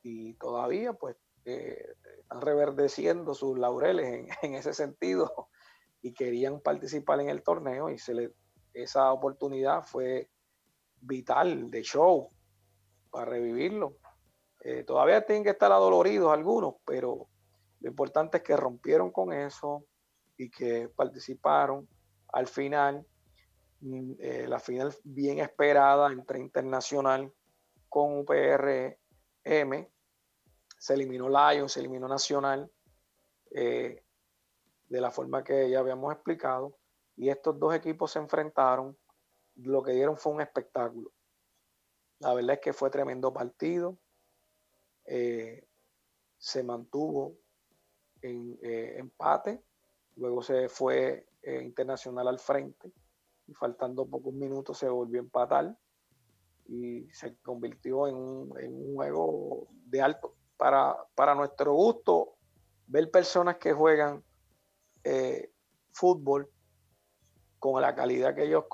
[0.03, 5.48] y todavía pues eh, están reverdeciendo sus laureles en, ese sentido
[6.00, 8.34] y querían participar en el torneo y se le,
[8.72, 10.30] esa oportunidad fue
[11.00, 12.28] vital de show
[13.11, 13.98] para revivirlo.
[14.64, 17.28] Eh, todavía tienen que estar adoloridos algunos, pero
[17.80, 19.84] lo importante es que rompieron con eso
[20.36, 21.88] y que participaron
[22.32, 23.04] al final,
[23.80, 27.32] mm, eh, la final bien esperada entre Internacional
[27.88, 29.88] con UPRM
[30.78, 32.70] se eliminó Lion, se eliminó Nacional,
[33.50, 34.02] eh,
[34.88, 36.76] de la forma que ya habíamos explicado,
[37.16, 38.96] y estos dos equipos se enfrentaron,
[39.56, 41.12] lo que dieron fue un espectáculo.
[42.20, 43.98] La verdad es que fue tremendo partido,
[45.14, 45.66] eh,
[46.38, 47.36] se mantuvo
[48.22, 49.62] en eh, empate,
[50.16, 52.92] luego se fue Internacional al frente,
[53.48, 55.76] y faltando pocos minutos se volvió a empatar
[56.68, 60.36] y se convirtió en un, un juego de alto,
[61.14, 62.36] para, nuestro gusto,
[62.86, 64.22] ver personas que juegan
[65.02, 65.50] eh,
[65.92, 66.48] fútbol
[67.58, 68.64] con la calidad que ellos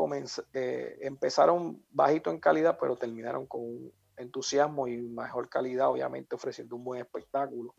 [0.52, 6.84] eh, empezaron bajito en calidad, pero terminaron con entusiasmo y mejor calidad, obviamente ofreciendo un
[6.84, 7.74] buen espectáculo,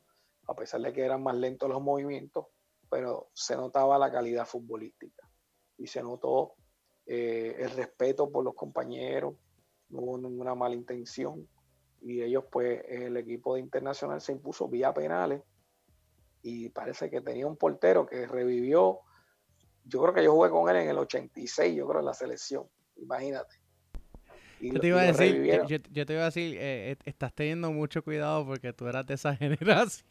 [0.48, 2.48] a pesar de que eran más lentos los movimientos,
[2.90, 5.30] pero se notaba la calidad futbolística
[5.78, 6.56] y se notó
[7.06, 9.36] eh, el respeto por los compañeros,
[9.90, 11.48] no hubo ninguna mala intención
[12.02, 15.42] y ellos pues el equipo de internacional se impuso vía penales
[16.42, 19.00] y parece que tenía un portero que revivió,
[19.84, 22.68] yo creo que yo jugué con él en el 86, yo creo en la selección,
[22.96, 23.56] imagínate.
[24.62, 28.03] Yo, te iba a decir, yo, te iba a decir, eh, eh, estás teniendo mucho
[28.03, 30.07] cuidado porque tú eras de esa generación.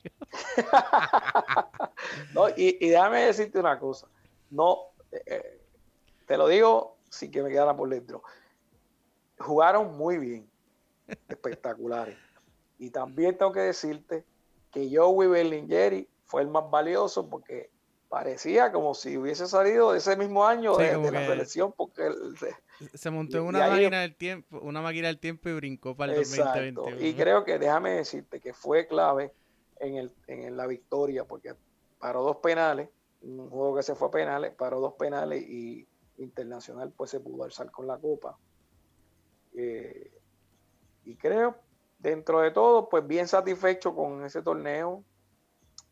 [2.35, 4.09] no, y, déjame decirte una cosa,
[4.51, 4.79] no,
[5.13, 5.61] eh,
[6.27, 8.23] te lo digo sin que me quedara por dentro,
[9.39, 10.51] jugaron muy bien
[11.29, 12.17] espectaculares.
[12.79, 14.25] Y también tengo que decirte
[14.71, 17.71] que Joey Berlingeri fue el más valioso porque
[18.09, 22.11] parecía como si hubiese salido de ese mismo año de, la selección porque
[22.95, 26.19] se montó en una máquina del tiempo una máquina del tiempo y brincó para el
[26.19, 29.33] 2020 y creo que déjame decirte que fue clave
[29.81, 31.55] en, el, en la victoria porque
[31.99, 32.89] paró dos penales
[33.23, 35.87] un juego que se fue a penales paró dos penales y
[36.19, 38.37] internacional pues se pudo alzar con la copa.
[39.57, 40.11] Eh,
[41.05, 41.57] y creo,
[41.99, 45.05] dentro de todo, pues bien satisfecho con ese torneo.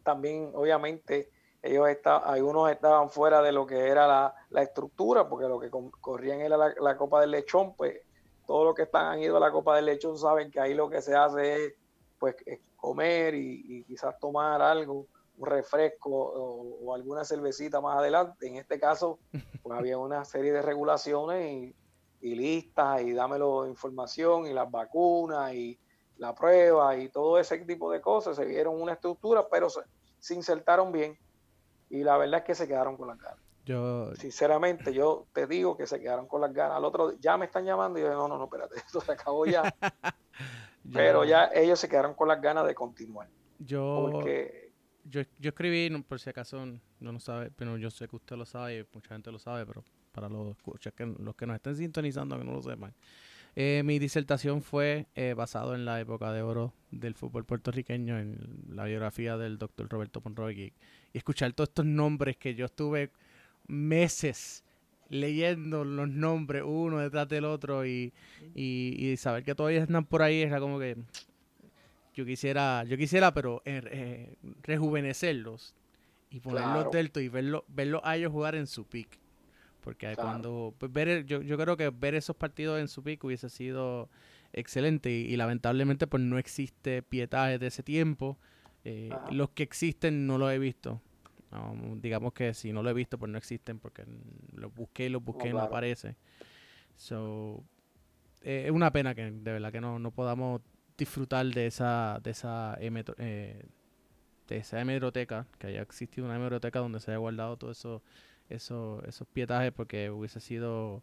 [0.03, 1.31] También, obviamente,
[1.63, 6.41] ellos estaban, algunos estaban fuera de lo que era la, estructura, porque lo que corrían
[6.41, 8.01] era la, Copa del Lechón, pues
[8.47, 10.89] todos los que están, han ido a la Copa del Lechón saben que ahí lo
[10.89, 11.75] que se hace es,
[12.19, 12.37] pues,
[12.77, 15.07] comer y, quizás tomar algo,
[15.39, 18.47] un refresco o, alguna cervecita más adelante.
[18.47, 19.19] En este caso,
[19.63, 21.75] pues había una serie de regulaciones y
[22.21, 25.79] y listas y dámelo información y las vacunas y
[26.19, 28.37] la prueba y todo ese tipo de cosas.
[28.37, 31.19] Se vieron una estructura, pero se, insertaron bien
[31.89, 33.46] y la verdad es que se quedaron con las ganas.
[33.67, 34.15] Yo...
[34.15, 36.77] Sinceramente, yo te digo que se quedaron con las ganas.
[36.77, 39.45] Al otro ya me están llamando y yo no, no, no, espérate, esto se acabó
[39.45, 39.63] ya.
[40.93, 43.29] Pero ya ellos se quedaron con las ganas de continuar.
[43.59, 44.23] Yo,
[45.05, 46.65] yo, yo escribí, por si acaso
[47.01, 49.67] no lo sabe, pero yo sé que usted lo sabe y mucha gente lo sabe,
[49.67, 50.57] pero para los,
[50.95, 52.95] que, los que nos estén sintonizando, que no lo sepan.
[53.57, 58.39] Eh, mi disertación fue eh, basado en la época de oro del fútbol puertorriqueño, en
[58.69, 60.73] la biografía del doctor Roberto Ponroy y
[61.19, 63.11] escuchar todos estos nombres que yo estuve
[63.69, 64.65] meses
[65.09, 68.13] leyendo los nombres uno detrás del otro y,
[68.55, 70.97] y, saber que todavía están por ahí era como que
[72.15, 75.75] yo quisiera, yo quisiera, pero eh, rejuvenecerlos
[76.31, 79.19] y ponerlos deltos y verlo, verlo a ellos jugar en su pick.
[79.83, 83.49] Porque cuando pues, ver yo, yo creo que ver esos partidos en su pick hubiese
[83.51, 84.09] sido
[84.53, 88.39] excelente y, lamentablemente pues no existe pietaje de ese tiempo.
[88.85, 91.03] Eh, los que existen no los he visto.
[91.97, 94.05] Digamos que si no lo he visto pues no existen porque
[94.53, 96.17] los busqué y los busqué y no aparece.
[96.97, 97.65] So,
[98.43, 100.63] eh, es una pena que de verdad que no, no podamos
[100.97, 103.67] disfrutar de esa de esa eh,
[104.49, 108.03] de esa hemeroteca, que haya existido una hemeroteca donde se haya guardado todo eso,
[108.49, 111.03] eso esos pietajes porque hubiese sido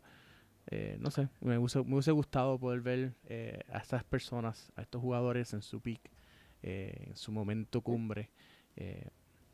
[0.67, 4.81] eh, no sé, me hubiese, me hubiese, gustado poder ver eh, a estas personas, a
[4.81, 5.99] estos jugadores en su peak,
[6.61, 8.31] eh, en su momento cumbre,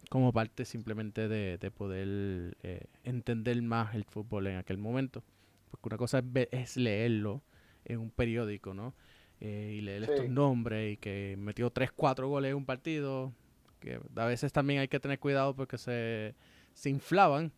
[0.10, 2.58] como parte simplemente de, de poder
[3.04, 5.24] entender más el fútbol en aquel momento.
[5.72, 7.44] Porque una cosa es, leerlo
[7.86, 8.94] en un periódico, ¿no?
[9.40, 13.32] y leer estos nombres y que metió 3, 4 goles en un partido,
[13.80, 16.36] que a veces también hay que tener cuidado porque se,
[16.74, 17.54] se inflaban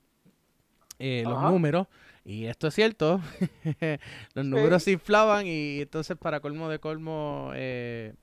[0.99, 1.87] eh, los números.
[2.23, 3.19] Y esto es cierto.
[4.35, 8.13] los números se inflaban y entonces para colmo de colmo eh,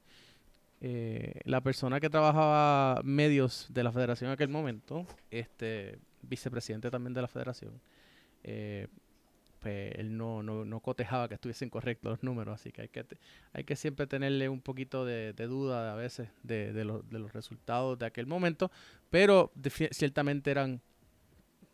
[0.80, 7.14] eh, la persona que trabajaba medios de la federación en aquel momento, este vicepresidente también
[7.14, 7.80] de la federación,
[9.58, 13.04] pues él no, no, no, cotejaba que estuviesen correctos los números, así que hay que,
[13.52, 18.26] hay que siempre tenerle un poquito de, duda a veces de, los resultados de aquel
[18.26, 18.70] momento,
[19.10, 19.52] pero
[19.90, 20.80] ciertamente eran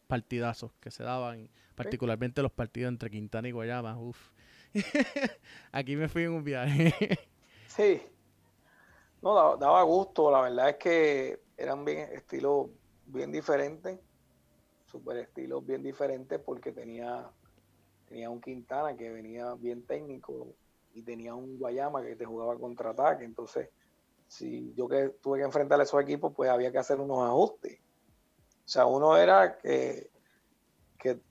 [0.07, 3.98] partidazos que se daban, particularmente los partidos entre Quintana y Guayama.
[3.98, 4.30] Uf.
[5.72, 6.94] Aquí me fui en un viaje.
[7.68, 8.00] sí.
[9.25, 10.31] No, daba, gusto.
[10.31, 12.66] La verdad es que eran bien estilos
[13.07, 13.99] bien diferentes.
[14.85, 17.27] Super estilos bien diferentes porque tenía,
[18.07, 20.55] tenía un Quintana que venía bien técnico
[20.93, 23.25] y tenía un Guayama que te jugaba contraataque.
[23.25, 23.70] Entonces,
[24.29, 27.81] si yo que tuve que enfrentar a esos equipos, pues había que hacer unos ajustes.
[27.81, 30.11] O sea, uno era que,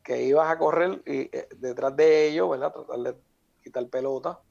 [0.04, 2.74] que, ibas a correr y, eh, detrás de ellos, ¿verdad?
[2.74, 3.16] Tratar de
[3.62, 4.42] quitar pelota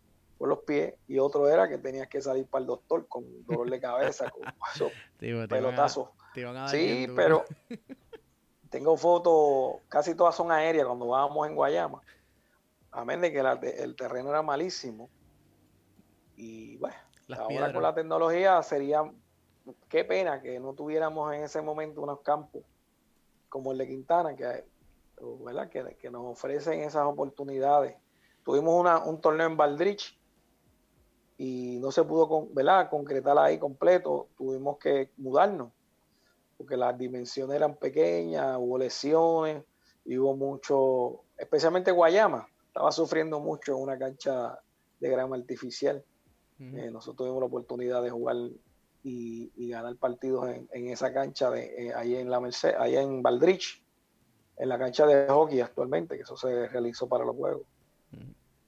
[0.42, 0.94] por los pies.
[1.06, 4.42] Y otro era que tenías que salir para el doctor con dolor de cabeza, con
[5.48, 6.08] pelotazos.
[6.66, 7.44] sí, pero
[8.68, 12.02] tengo fotos, casi todas son aéreas cuando vamos en Guayama.
[12.90, 15.08] Amén de que el terreno era malísimo.
[16.34, 16.96] Y bueno,
[17.38, 19.08] ahora con la tecnología sería,
[19.88, 22.64] qué pena que no tuviéramos en ese momento unos campos
[23.48, 24.64] como el de Quintana, que,
[25.44, 25.68] ¿verdad?
[25.68, 27.94] que, nos ofrecen esas oportunidades.
[28.42, 30.20] Tuvimos un torneo en Valdrich
[31.44, 32.88] y no se pudo con, ¿verdad?
[32.88, 34.28] concretar ahí completo.
[34.36, 35.72] Tuvimos que mudarnos
[36.56, 39.64] porque las dimensiones eran pequeñas, hubo lesiones
[40.04, 44.56] y hubo mucho, especialmente Guayama, estaba sufriendo mucho en una cancha
[45.00, 46.04] de grama artificial.
[46.60, 48.36] Eh, nosotros tuvimos la oportunidad de jugar
[49.02, 53.84] y, ganar partidos en, esa cancha de eh, ahí en la Merced, ahí en Valdrich,
[54.58, 57.66] en la cancha de hockey actualmente, que eso se realizó para los Juegos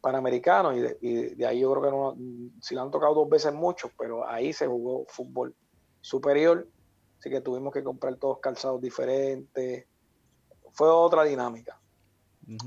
[0.05, 2.15] Panamericanos, y de, ahí yo creo que no,
[2.61, 5.55] si lo han tocado dos veces mucho, pero ahí se jugó fútbol
[6.03, 6.69] superior,
[7.19, 9.87] así que tuvimos que comprar todos calzados diferentes,
[10.73, 11.81] fue otra dinámica.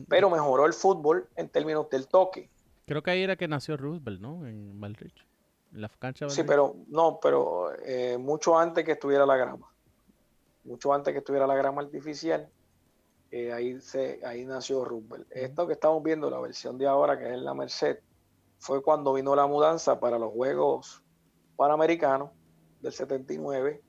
[0.09, 2.49] Pero mejoró el fútbol en términos del toque.
[2.87, 4.47] Creo que ahí era que nació Roosevelt, ¿no?
[4.47, 5.23] En Valdrich.
[5.73, 9.71] La cancha sí, pero no, pero eh, mucho antes que estuviera la grama.
[10.63, 12.49] Mucho antes que estuviera la grama artificial,
[13.39, 15.27] eh, ahí, se, ahí nació Roosevelt.
[15.31, 17.99] Esto que estamos viendo, la versión de ahora, que es la Merced,
[18.59, 21.03] fue cuando vino la mudanza para los Juegos
[21.55, 22.31] Panamericanos
[22.81, 23.81] del 79,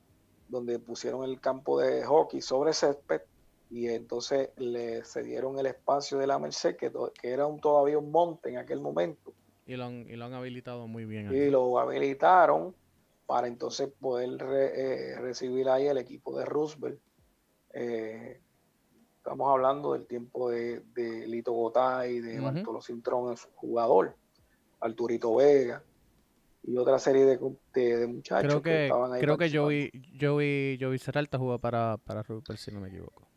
[0.47, 3.21] donde pusieron el campo de hockey sobre césped
[3.69, 6.91] y entonces le cedieron el espacio de la Merced, que,
[7.21, 9.33] que era un, todavía un monte en aquel momento
[9.69, 11.31] y lo han, y lo han habilitado muy bien.
[11.31, 12.75] Y lo habilitaron
[13.27, 16.99] para entonces poder eh, recibir ahí el equipo de Roosevelt.
[17.75, 18.41] Eh,
[19.19, 20.81] estamos hablando del tiempo de,
[21.27, 24.15] Lito Gotay, de Bartolo Cintrón, su jugador,
[24.79, 25.83] Arturito Vega
[26.63, 27.39] y otra serie de,
[27.73, 29.21] de, muchachos creo que, estaban ahí.
[29.21, 33.27] Creo que Joey, Joey, Joey Serralta jugó para, para Roosevelt, si no me equivoco.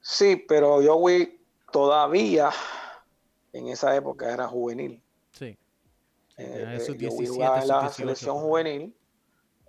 [0.00, 2.50] Sí, pero Joey todavía
[3.52, 5.02] en esa época era juvenil.
[5.32, 5.56] Sí.
[6.38, 8.94] Eh, yo jugaba en la selección juvenil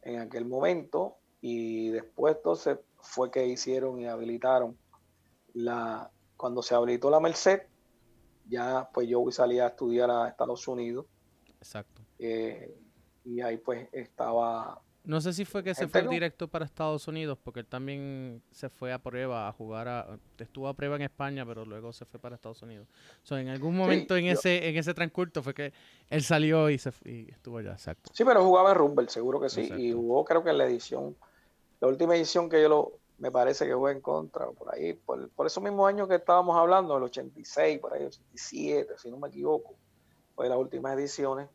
[0.02, 4.78] en aquel momento y después entonces fue que hicieron y habilitaron
[5.58, 7.62] la cuando se habilitó la Merced
[8.48, 11.06] ya pues yo salía a estudiar a Estados Unidos
[11.60, 12.76] exacto eh,
[13.26, 17.38] y ahí pues estaba no sé si fue que se fue directo para Estados Unidos,
[17.42, 21.46] porque él también se fue a prueba a jugar, a, estuvo a prueba en España,
[21.46, 22.90] pero luego se fue para Estados Unidos.
[23.24, 25.72] So, en algún momento en ese en ese transcurso fue que
[26.10, 28.12] él salió y se y estuvo allá, exacto.
[28.14, 31.16] Sí, pero jugaba en Rumble, seguro que sí, y jugó creo que en la edición,
[31.80, 35.30] la última edición que yo lo me parece que fue en contra, por ahí, por,
[35.30, 39.30] por esos mismos años que estábamos hablando, el 86, por ahí, 87, si no me
[39.30, 39.76] equivoco,
[40.36, 41.50] fue las últimas ediciones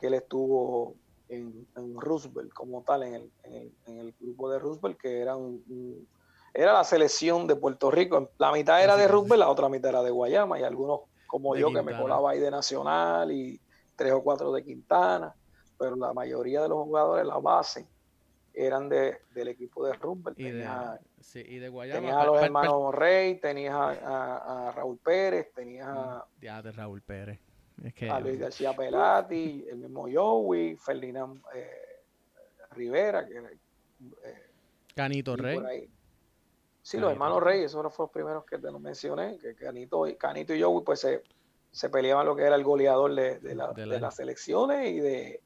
[0.00, 0.94] que él estuvo
[1.28, 6.06] en, Roosevelt como tal, en el, grupo de Roosevelt, que era, un,
[6.52, 8.30] era la selección de Puerto Rico.
[8.38, 11.72] La mitad era de Roosevelt, la otra mitad era de Guayama, y algunos como yo
[11.72, 13.60] que me colaba ahí de Nacional y
[13.96, 15.34] tres o cuatro de Quintana,
[15.78, 17.86] pero la mayoría de los jugadores, la base,
[18.54, 20.38] eran de, del equipo de Roosevelt.
[20.38, 20.50] Y,
[21.58, 22.00] de, Guayama.
[22.00, 26.26] Tenías a los hermanos Rey, tenías a, Raúl Pérez, tenías a...
[26.40, 27.40] Ya, de Raúl Pérez
[28.10, 32.02] a Luis García Pelati, el mismo Joey, Ferdinand eh,
[32.70, 34.42] Rivera, que eh,
[34.94, 35.88] Canito Rey.
[36.82, 40.54] Sí, los hermanos Rey, esos fueron los primeros que te lo mencioné, que Canito, Canito
[40.54, 41.22] y Joey pues se,
[41.70, 45.40] se peleaban lo que era el goleador de, las elecciones y de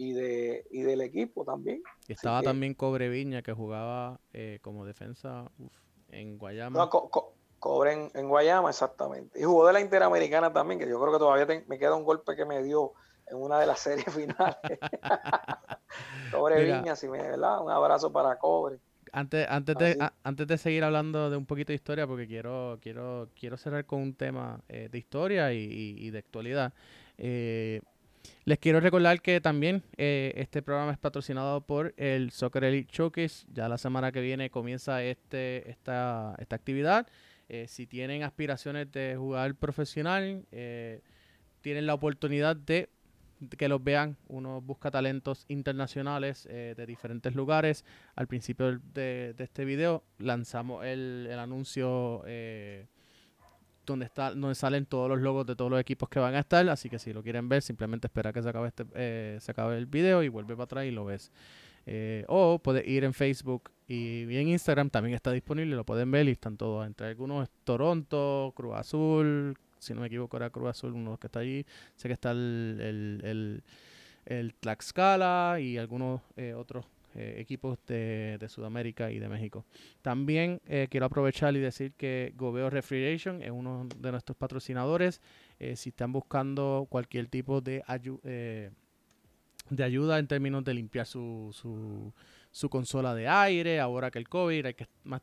[0.00, 1.82] y de y del equipo también.
[2.08, 5.50] Y estaba también Cobre Viña que jugaba eh, como defensa
[6.08, 6.88] en Guayama.
[7.58, 9.38] Cobre en, Guayama, exactamente.
[9.38, 12.34] Y jugó de la Interamericana también, que yo creo que todavía me queda un golpe
[12.34, 12.94] que me dio
[13.26, 14.56] en una de las series finales.
[16.32, 17.62] Cobre Viña, si me ¿verdad?
[17.62, 18.78] Un abrazo para Cobre.
[19.12, 23.28] Antes, antes, de, antes de seguir hablando de un poquito de historia, porque quiero, quiero,
[23.38, 26.72] quiero cerrar con un tema eh, de historia y, de actualidad.
[27.18, 27.82] Eh,
[28.44, 33.46] les quiero recordar que también eh, este programa es patrocinado por el Soccer Elite Showcase.
[33.52, 37.06] Ya la semana que viene comienza este, esta, esta actividad.
[37.48, 41.00] Eh, si tienen aspiraciones de jugar profesional, eh,
[41.60, 42.88] tienen la oportunidad de
[43.56, 44.16] que los vean.
[44.28, 47.84] Uno busca talentos internacionales de diferentes lugares.
[48.14, 52.22] Al principio de, este video lanzamos el, anuncio
[53.90, 56.68] donde está donde salen todos los logos de todos los equipos que van a estar.
[56.68, 59.86] Así que si lo quieren ver, simplemente espera que se acabe, este, se acabe el
[59.86, 61.30] video y vuelve para atrás y lo ves.
[61.86, 66.28] Eh, o puedes ir en Facebook y, en Instagram también está disponible, lo pueden ver
[66.28, 66.86] y están todos.
[66.86, 71.40] Entre algunos Toronto, Cruz Azul, si no me equivoco era Cruz Azul, uno que está
[71.40, 71.66] allí.
[71.96, 73.62] Sé que está el,
[74.24, 79.64] el, Tlaxcala y algunos eh, otros eh, equipos de, Sudamérica y de México.
[80.02, 85.20] También quiero aprovechar y decir que Gobeo Refrigeration es uno de nuestros patrocinadores.
[85.74, 88.70] si están buscando cualquier tipo de ayuda
[89.70, 92.12] de ayuda en términos de limpiar su, su,
[92.50, 93.80] su, consola de aire.
[93.80, 95.22] Ahora que el COVID, hay que, más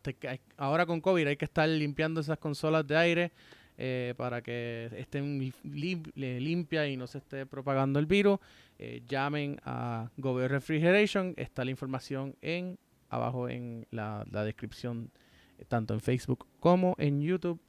[0.55, 3.31] ahora con COVID hay que estar limpiando esas consolas de aire
[3.79, 8.39] eh, para que estén limpias y no se esté propagando el virus.
[8.79, 11.35] Eh, llamen a Gover Refrigeration.
[11.37, 15.11] Está la información en abajo en la, descripción,
[15.59, 17.61] eh, tanto en Facebook como en YouTube.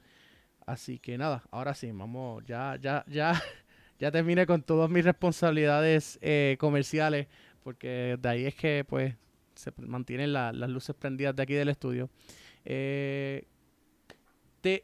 [0.65, 3.39] Así que nada, ahora sí, vamos, ya, ya, ya.
[3.99, 6.19] ya terminé con todas mis responsabilidades
[6.57, 7.27] comerciales,
[7.63, 9.13] porque de ahí es que pues
[9.53, 12.09] se mantienen las luces prendidas de aquí del estudio.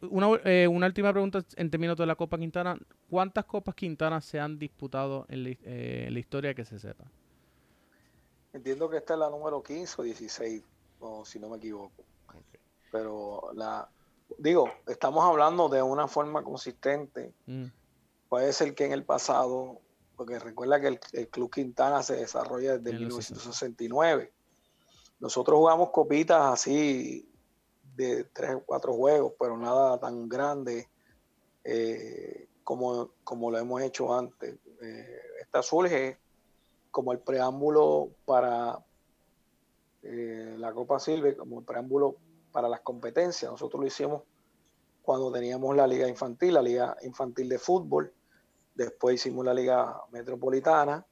[0.09, 2.77] Una, eh, una, última pregunta en términos de la Copa Quintana.
[3.09, 7.05] ¿Cuántas Copas Quintana se han disputado en la, historia que se sepa?
[8.53, 10.63] Entiendo que esta es la número 15 o 16,
[10.99, 12.03] o si no me equivoco.
[12.91, 13.89] Pero la
[14.37, 17.33] digo, estamos hablando de una forma consistente.
[17.45, 17.65] Mm
[18.29, 19.79] puede ser que en el pasado,
[20.15, 24.33] porque recuerda que el, Club Quintana se desarrolla desde 1969.
[25.19, 27.29] Nosotros jugamos copitas así
[27.95, 30.89] de tres o cuatro juegos, pero nada tan grande
[31.63, 34.57] eh, como, como lo hemos hecho antes.
[34.81, 36.19] Eh, esta surge
[36.91, 38.79] como el preámbulo para
[40.03, 42.17] eh, la Copa Silve, como el preámbulo
[42.51, 43.51] para las competencias.
[43.51, 44.23] Nosotros lo hicimos
[45.01, 48.13] cuando teníamos la liga infantil, la liga infantil de fútbol.
[48.73, 51.05] Después hicimos la liga metropolitana,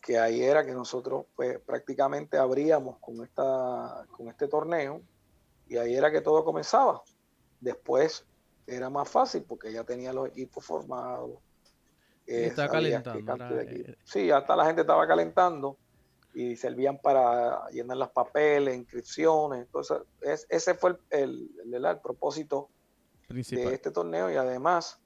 [0.00, 5.02] que ahí era que nosotros pues, prácticamente abríamos con, esta, con este torneo
[5.70, 7.00] y ahí era que todo comenzaba.
[7.60, 8.26] Después
[8.66, 11.38] era más fácil porque ya tenía los equipos formados.
[12.26, 13.60] está calentando.
[13.60, 15.78] Eh, sí, hasta la gente estaba calentando
[16.34, 19.66] y servían para llenar las papeles, inscripciones.
[19.66, 19.98] Entonces,
[20.48, 22.68] ese fue el, el propósito
[23.28, 25.00] de este torneo y además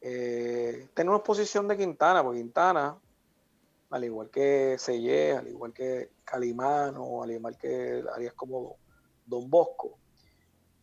[0.00, 2.98] eh, tenemos posición de Quintana, porque Quintana,
[3.90, 8.78] al igual que Selle, al igual que Calimano, al igual que áreas como
[9.26, 9.98] Don Bosco,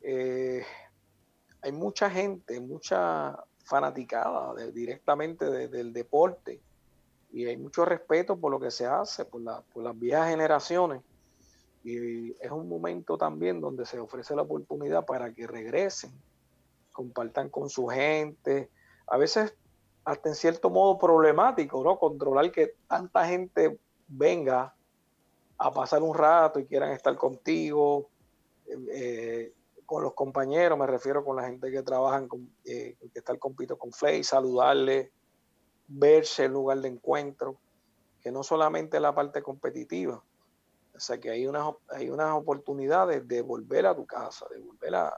[0.02, 0.64] eh,
[1.62, 6.62] hay mucha gente, mucha fanaticada directamente del deporte
[7.32, 9.42] y hay mucho respeto por lo que se hace, por,
[9.74, 11.02] por las viejas generaciones.
[11.84, 16.12] Y es un momento también donde se ofrece la oportunidad para que regresen,
[16.92, 18.70] compartan con su gente.
[19.08, 19.56] A veces
[20.04, 21.98] hasta en cierto modo problemático, ¿no?
[21.98, 24.74] Controlar que tanta gente venga
[25.58, 28.10] a pasar un rato y quieran estar contigo.
[28.92, 29.54] Eh,
[29.86, 33.40] con los compañeros, me refiero con la gente que trabajan, con, eh, que está el
[33.40, 35.12] compito con Flay, saludarle,
[35.88, 37.58] verse en lugar de encuentro,
[38.22, 40.24] que no solamente la parte competitiva,
[40.96, 44.96] o sea que hay unas, hay unas oportunidades de volver a tu casa, de volver
[44.96, 45.14] a,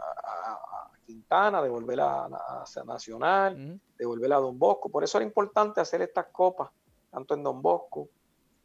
[1.06, 4.90] Quintana, de volver a, a Nacional, de volver a Don Bosco.
[4.90, 6.70] Por eso era importante hacer estas copas,
[7.12, 8.08] tanto en Don Bosco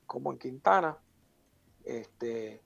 [0.06, 0.96] como en Quintana,
[1.84, 2.62] este,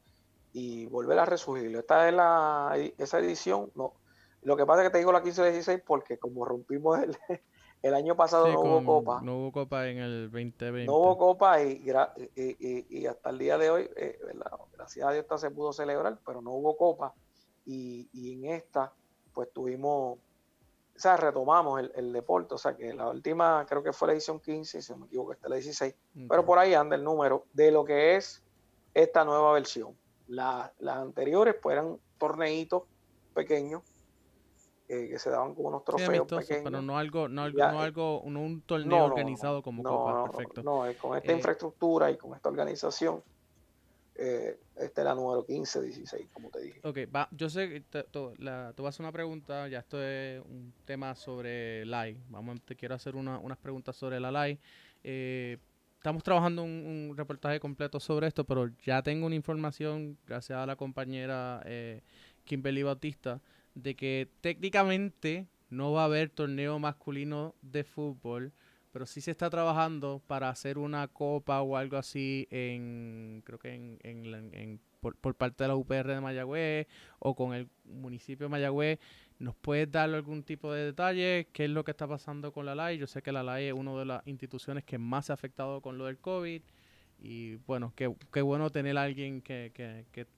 [0.53, 1.81] y volver a resurgirlo.
[1.81, 3.95] Esta es la, esa edición, no.
[4.43, 7.17] Lo que pasa es que te digo la 15-16 porque como rompimos el,
[7.83, 9.21] el año pasado no hubo copa.
[9.23, 10.87] No hubo copa en el 2020.
[10.87, 11.85] No hubo copa y,
[12.35, 14.19] y, hasta el día de hoy, eh,
[14.73, 17.15] gracias a Dios, esta se pudo celebrar, pero no hubo copa.
[17.65, 18.93] Y, en esta,
[19.33, 22.55] pues tuvimos, o sea, retomamos el, deporte.
[22.55, 25.33] O sea, que la última, creo que fue la edición 15, si no me equivoco,
[25.33, 25.95] esta es la 16.
[26.29, 28.43] Pero por ahí anda el número de lo que es
[28.95, 29.97] esta nueva versión.
[30.29, 32.85] Las anteriores, pues eran torneitos
[33.35, 33.83] pequeños
[34.87, 36.65] que se daban como unos trofeos pequeños.
[36.65, 40.63] Pero no algo, no algo, no algo, un torneo organizado como Copa, perfecto.
[40.63, 43.23] No, con esta eh, infraestructura y con esta organización,
[44.15, 46.81] eh, esta es la número 15, 16, como te dije.
[46.85, 48.05] Ok, va, yo sé que te,
[48.39, 52.23] la, vas a hacer una pregunta, ya esto es un tema sobre LAI.
[52.29, 54.61] Vamos, te quiero hacer una, unas preguntas sobre la LAI.
[56.03, 60.67] Eh, estamos trabajando un, reportaje completo sobre esto, pero ya tengo una información, gracias a
[60.67, 61.63] la compañera
[62.45, 63.41] Kimberly Bautista,
[63.75, 68.53] de que técnicamente no va a haber torneo masculino de fútbol,
[68.91, 73.73] pero sí se está trabajando para hacer una copa o algo así en, creo que
[73.75, 76.87] en, en, por, parte de la UPR de Mayagüez
[77.19, 78.99] o con el municipio de Mayagüez.
[79.43, 81.49] ¿Nos puedes dar algún tipo de detalle?
[81.53, 82.97] ¿Qué es lo que está pasando con la LAI?
[82.97, 85.81] Yo sé que la LAI es una de las instituciones que más se ha afectado
[85.81, 86.63] con lo del COVID.
[87.19, 90.29] Y bueno, qué, qué bueno tener a alguien que, que, que,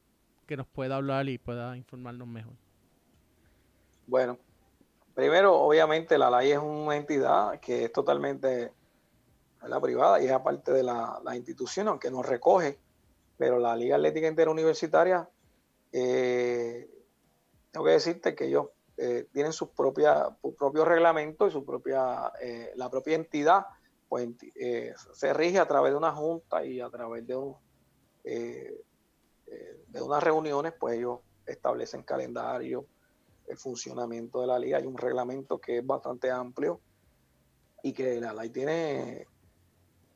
[0.47, 2.55] que nos pueda hablar y pueda informarnos mejor.
[4.07, 4.39] Bueno,
[5.13, 8.73] primero, obviamente, la LAI es una entidad que es totalmente
[9.69, 12.79] la privada y es aparte de la, institución, aunque nos recoge,
[13.37, 15.29] pero la Liga Atlética Interuniversitaria,
[15.93, 16.89] eh,
[17.71, 22.73] tengo que decirte que ellos eh, tienen sus propias, propios reglamentos y su propia, eh,
[22.77, 23.67] la propia entidad,
[24.09, 24.29] pues
[25.15, 27.57] se rige a través de una junta y a través de, un,
[28.23, 32.87] de unas reuniones, pues ellos establecen calendario,
[33.47, 34.79] el funcionamiento de la liga.
[34.79, 36.81] Hay un reglamento que es bastante amplio
[37.83, 39.27] y que la ley tiene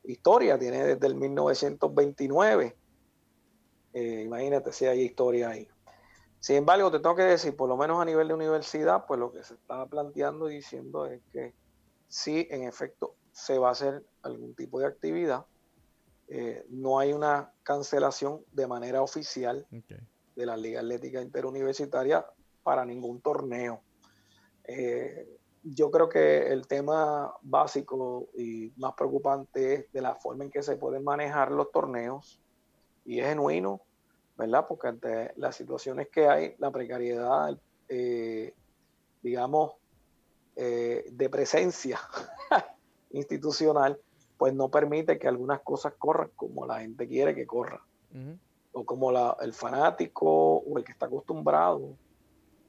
[0.04, 2.76] historia, tiene desde el 1929.
[3.92, 5.68] Eh, imagínate si hay historia ahí.
[6.40, 9.32] Sin embargo, te tengo que decir, por lo menos a nivel de universidad, pues lo
[9.32, 11.54] que se está planteando y diciendo es que
[12.06, 15.46] sí, en efecto, se va a hacer algún tipo de actividad.
[16.28, 22.24] Eh, no hay una cancelación de manera oficial de la Liga Atlética Interuniversitaria
[22.62, 23.80] para ningún torneo.
[24.64, 30.50] Eh, yo creo que el tema básico y más preocupante es de la forma en
[30.50, 32.40] que se pueden manejar los torneos
[33.04, 33.80] y es genuino,
[34.38, 34.66] ¿verdad?
[34.68, 37.58] Porque ante las situaciones que hay, la precariedad,
[37.88, 38.54] eh,
[39.20, 39.72] digamos,
[40.56, 42.00] eh, de presencia
[43.10, 44.00] institucional,
[44.38, 47.82] pues no permite que algunas cosas corran como la gente quiere que corra.
[48.72, 49.10] O como
[49.40, 51.96] el fanático o el que está acostumbrado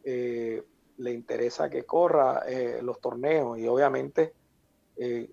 [0.03, 0.63] eh,
[0.97, 4.33] le interesa que corra eh, los torneos y obviamente
[4.97, 5.29] eh,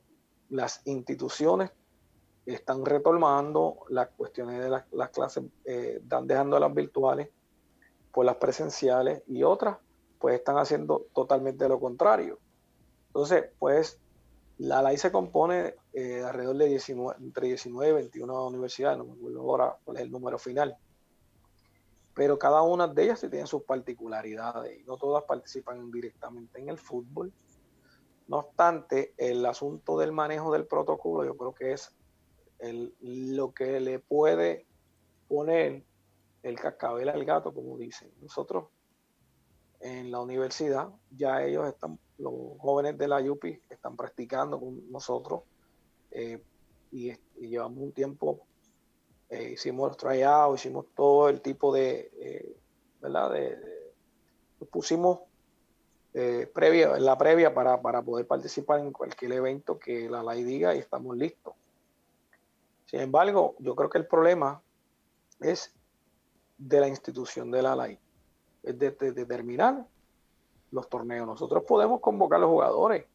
[0.50, 1.72] las instituciones
[2.54, 7.28] están retomando las cuestiones de las, clases, están dejando las virtuales
[8.12, 9.78] por las presenciales y otras
[10.18, 12.38] pues están haciendo totalmente lo contrario.
[13.08, 14.00] Entonces, pues
[14.58, 19.12] la ley se compone de alrededor de 19, entre 19 y 21 universidades, no me
[19.12, 20.76] acuerdo ahora cuál es el número final
[22.16, 26.78] pero cada una de ellas tiene sus particularidades y no todas participan directamente en el
[26.78, 27.30] fútbol.
[28.26, 31.94] No obstante, el asunto del manejo del protocolo yo creo que es
[33.00, 34.66] lo que le puede
[35.28, 35.84] poner
[36.42, 38.10] el cascabel al gato, como dicen.
[38.20, 38.66] Nosotros
[39.80, 45.42] en la universidad, ya ellos están, los jóvenes de la UPI están practicando con nosotros
[46.10, 46.42] eh,
[46.92, 48.46] y, llevamos un tiempo
[49.28, 52.56] eh, hicimos los tryouts, hicimos todo el tipo de, eh,
[53.00, 53.32] ¿verdad?
[53.32, 53.58] De,
[54.70, 55.20] pusimos
[56.14, 60.74] eh, previa, en la previa para, poder participar en cualquier evento que la ley diga
[60.74, 61.54] y estamos listos.
[62.86, 64.62] Sin embargo, yo creo que el problema
[65.40, 65.74] es
[66.58, 67.98] de la institución de la ley,
[68.62, 69.86] es de, de determinar
[70.70, 71.26] los torneos.
[71.26, 73.06] Nosotros podemos convocar a los jugadores,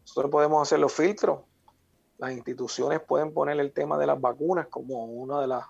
[0.00, 1.40] nosotros podemos hacer los filtros,
[2.18, 5.64] las instituciones pueden poner el tema de las vacunas como una de las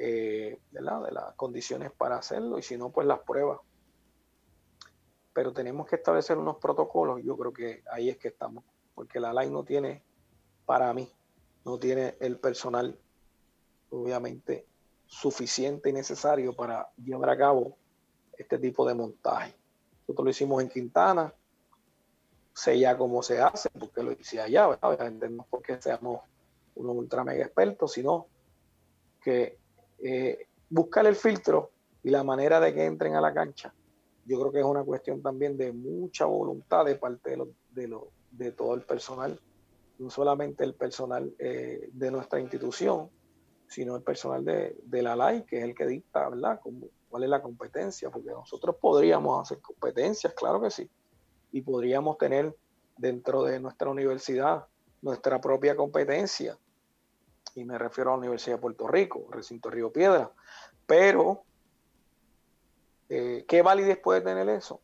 [0.00, 3.58] eh, de las condiciones para hacerlo y si no, pues las pruebas.
[5.32, 8.62] Pero tenemos que establecer unos protocolos, yo creo que ahí es que estamos,
[8.94, 10.04] porque la LAI no tiene,
[10.66, 11.10] para mí,
[11.64, 12.98] no tiene el personal,
[13.90, 14.66] obviamente,
[15.06, 17.76] suficiente y necesario para llevar a cabo
[18.36, 19.54] este tipo de montaje.
[20.02, 21.34] Nosotros lo hicimos en Quintana,
[22.54, 25.10] sé ya cómo se hace, porque lo hice allá, ¿verdad?
[25.30, 26.22] No porque seamos
[26.74, 28.26] unos ultra mega expertos, sino
[29.22, 29.58] que
[29.98, 31.70] eh, buscar el filtro
[32.02, 33.74] y la manera de que entren a la cancha,
[34.24, 37.36] yo creo que es una cuestión también de mucha voluntad de parte
[37.70, 37.98] de,
[38.30, 39.40] de, todo el personal,
[39.98, 43.10] no solamente el personal eh, de nuestra institución,
[43.66, 46.60] sino el personal de, la LAI, que es el que dicta, ¿verdad?,
[47.08, 50.88] cuál es la competencia, porque nosotros podríamos hacer competencias, claro que sí,
[51.52, 52.56] y podríamos tener
[52.96, 54.66] dentro de nuestra universidad
[55.02, 56.58] nuestra propia competencia,
[57.54, 60.32] y me refiero a la Universidad de Puerto Rico, recinto Río Piedra,
[60.86, 61.44] pero
[63.08, 64.80] eh, ¿qué validez puede tener eso?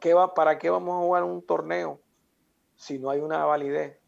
[0.00, 2.00] ¿Qué va, ¿Para qué vamos a jugar un torneo
[2.76, 3.98] si no hay una validez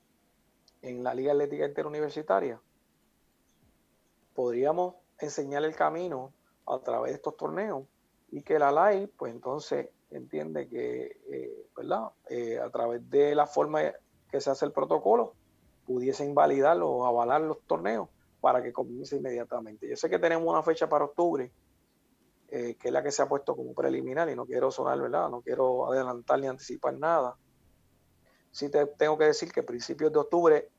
[0.83, 2.61] en la Liga Atlética Interuniversitaria?
[4.35, 6.33] Podríamos enseñar el camino
[6.67, 7.85] a través de estos torneos
[8.31, 12.11] y que la LAI, pues entonces entiende que, eh, ¿verdad?
[12.29, 13.81] Eh, a través de la forma
[14.31, 15.35] que se hace el protocolo,
[15.87, 18.09] pudiese invalidar o avalar los torneos
[18.41, 19.89] para que comience inmediatamente.
[19.89, 21.51] Yo sé que tenemos una fecha para octubre,
[22.49, 25.29] eh, que es la que se ha puesto como preliminar y no quiero sonar, ¿verdad?
[25.31, 27.37] No quiero adelantar ni anticipar nada.
[28.51, 30.71] Sí te tengo que decir que principios de octubre,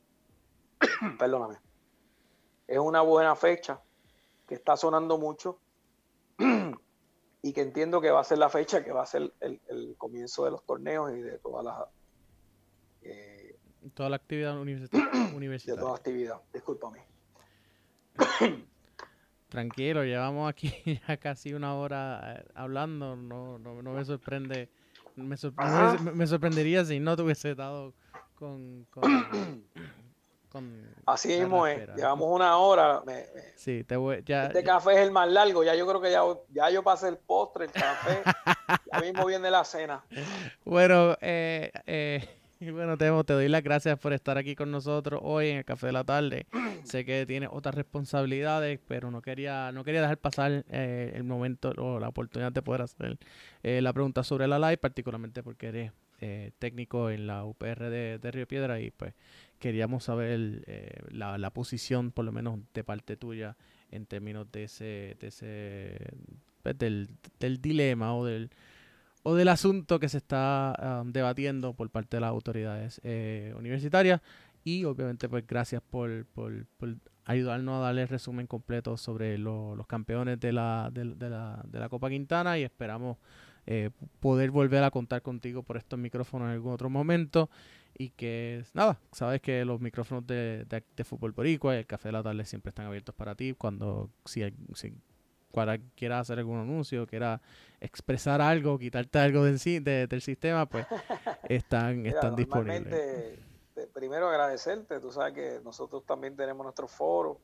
[1.18, 1.58] perdóname,
[2.66, 3.80] es una buena fecha
[4.46, 5.58] que está sonando mucho
[7.42, 10.44] y que entiendo que va a ser la fecha que va a ser el, comienzo
[10.44, 11.88] de los torneos y de todas las
[13.02, 13.56] eh,
[13.94, 15.10] toda la actividad universitaria.
[15.12, 17.06] de toda la actividad, discúlpame.
[19.50, 20.72] Tranquilo, llevamos aquí
[21.08, 24.68] ya casi una hora eh, hablando, no, no, me sorprende,
[25.16, 25.36] me,
[26.14, 27.94] me, sorprendería si no te hubiese dado
[28.34, 28.86] con,
[31.06, 33.02] Así mismo es, llevamos una hora.
[33.54, 36.22] sí, te voy, ya, este café es el más largo, ya yo creo que ya,
[36.48, 38.22] ya yo pasé el postre, el café,
[38.92, 40.04] ya mismo viene la cena.
[40.64, 42.28] Bueno, eh, eh,
[42.72, 45.86] bueno, Temo, te doy las gracias por estar aquí con nosotros hoy en el Café
[45.86, 46.46] de la Tarde.
[46.84, 51.72] sé que tienes otras responsabilidades, pero no quería, no quería dejar pasar eh, el momento
[51.78, 53.18] o la oportunidad de poder hacer
[53.62, 55.92] la pregunta sobre la live, particularmente porque eres
[56.58, 59.14] técnico en la UPR de, de Río Piedra y pues
[59.60, 63.56] queríamos saber eh, la, posición, por lo menos de parte tuya,
[63.92, 65.96] en términos de ese, de ese
[66.62, 67.08] pues, del,
[67.60, 68.50] dilema o del,
[69.22, 74.20] o del asunto que se está um, debatiendo por parte de las autoridades eh, universitarias.
[74.62, 76.66] Y obviamente, pues gracias por, por,
[77.24, 81.88] ayudarnos a darle el resumen completo sobre los campeones de la, de, la, de la
[81.88, 83.16] Copa Quintana y esperamos
[83.66, 83.90] eh,
[84.20, 87.48] poder volver a contar contigo por estos micrófonos en algún otro momento
[87.96, 92.12] y que nada, sabes que los micrófonos de, de, Fútbol Boricua y el Café de
[92.12, 94.42] la Tarde siempre están abiertos para ti cuando si,
[94.74, 94.94] si
[95.94, 97.40] quieras hacer algún anuncio, quiera
[97.80, 100.86] expresar algo, quitarte algo del, del sistema, pues
[101.48, 103.38] están, están disponibles.
[103.94, 107.40] Primero agradecerte, tú sabes que nosotros también tenemos nuestro foro,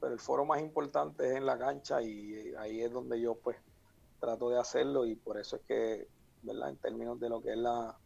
[0.00, 3.56] pero el foro más importante es en la cancha y ahí es donde yo pues
[4.20, 6.08] trato de hacerlo y por eso es que,
[6.42, 6.68] ¿verdad?
[6.68, 7.96] En términos de lo que es la,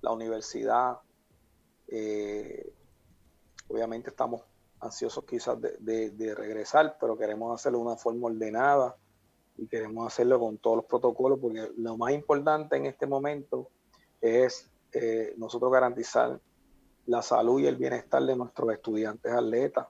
[0.00, 0.98] la universidad,
[1.88, 2.72] eh,
[3.68, 4.42] obviamente estamos
[4.80, 8.96] ansiosos quizás de, regresar, pero queremos hacerlo de una forma ordenada
[9.56, 13.70] y queremos hacerlo con todos los protocolos, porque lo más importante en este momento
[14.20, 16.40] es eh, nosotros garantizar
[17.06, 19.86] la salud y el bienestar de nuestros estudiantes atletas.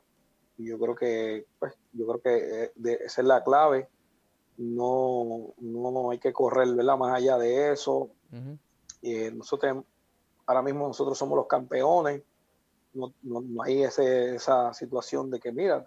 [0.59, 3.89] Y yo creo que, pues, yo creo que eh, esa es la clave.
[4.59, 8.11] No, no hay que correr más allá de eso.
[9.03, 9.85] y nosotros
[10.47, 12.23] ahora mismo nosotros somos los campeones,
[13.23, 15.85] no, hay esa situación de que, mira,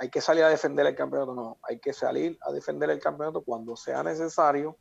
[0.00, 3.42] hay que salir a defender el campeonato, no, hay que salir a defender el campeonato
[3.42, 4.76] cuando sea necesario,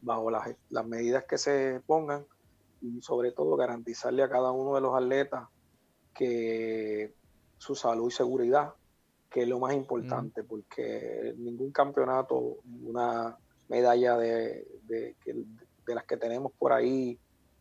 [0.00, 2.24] bajo las, medidas que se pongan
[2.80, 5.48] y sobre todo garantizarle a cada uno de los atletas
[6.14, 7.14] que
[7.56, 8.74] su salud y seguridad,
[9.30, 13.36] que es lo más importante, porque ningún campeonato, ninguna
[13.68, 15.14] medalla de, de,
[15.86, 17.18] las que tenemos por ahí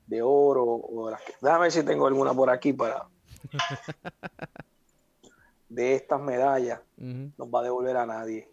[0.08, 1.34] de oro o las que...
[1.42, 3.08] Déjame ver si tengo alguna por aquí para...
[5.70, 8.50] de estas medallas nos va a devolver a nadie.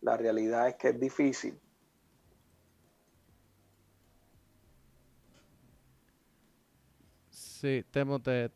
[0.00, 1.58] La realidad es que es difícil.
[7.30, 8.50] Sí, Temo, te,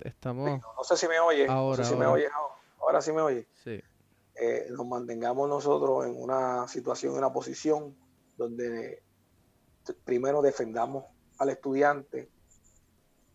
[0.00, 0.60] estamos...
[0.60, 1.48] no sé si me oyes.
[1.48, 2.30] Ahora, no sé si me oyes
[2.82, 3.80] ahora sí me oye, Sí.
[4.34, 7.96] eh, nos mantengamos nosotros en una situación, en una posición
[8.36, 9.02] donde
[10.04, 11.04] primero defendamos
[11.42, 12.30] al estudiante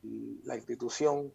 [0.03, 1.31] y la institución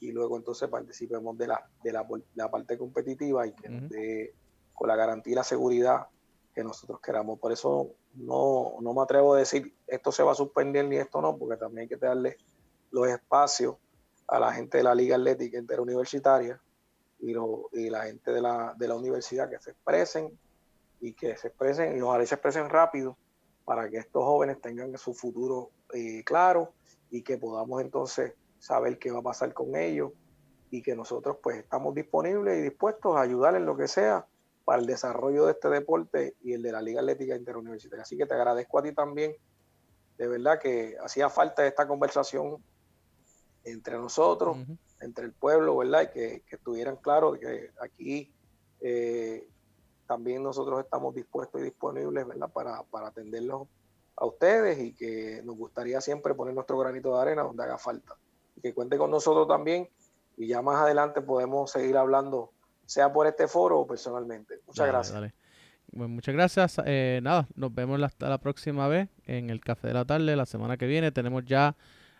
[0.00, 4.34] y luego entonces participemos de la, de la, parte competitiva y que dé
[4.72, 6.06] con la garantía y la seguridad
[6.54, 7.38] que nosotros queramos.
[7.38, 11.20] Por eso no, no me atrevo a decir esto se va a suspender ni esto
[11.20, 12.36] no, porque también hay que darle
[12.90, 13.76] los espacios
[14.28, 16.60] a la gente de la Liga Atlética Interuniversitaria
[17.18, 20.38] y, lo- y la gente de la, de la universidad que se expresen
[21.00, 23.16] y que se expresen y ojalá se expresen rápido
[23.64, 26.72] para que estos jóvenes tengan su futuro eh, claro
[27.10, 30.12] y que podamos entonces saber qué va a pasar con ellos
[30.70, 34.26] y que nosotros pues estamos disponibles y dispuestos a ayudar en lo que sea
[34.64, 38.02] para el desarrollo de este deporte y el de la Liga Atlética Interuniversitaria.
[38.02, 39.34] Así que te agradezco a ti también,
[40.18, 42.62] de verdad que hacía falta esta conversación
[43.64, 44.58] entre nosotros,
[45.00, 46.02] entre el pueblo, ¿verdad?
[46.02, 48.30] Y que, que estuvieran claros que aquí
[48.80, 49.48] eh,
[50.06, 52.50] también nosotros estamos dispuestos y disponibles, ¿verdad?
[52.52, 53.68] Para, para atenderlos
[54.20, 58.16] a ustedes y que nos gustaría siempre poner nuestro granito de arena donde haga falta.
[58.56, 59.88] Y que cuente con nosotros también
[60.36, 62.52] y ya más adelante podemos seguir hablando,
[62.86, 64.54] sea por este foro o personalmente.
[64.66, 65.14] Muchas Dale, gracias.
[65.14, 65.34] dale.
[65.90, 66.80] Bueno, muchas gracias.
[66.84, 70.36] Eh, nada, nos vemos hasta la próxima vez en el Café de la Tarde.
[70.36, 71.76] La semana que viene tenemos ya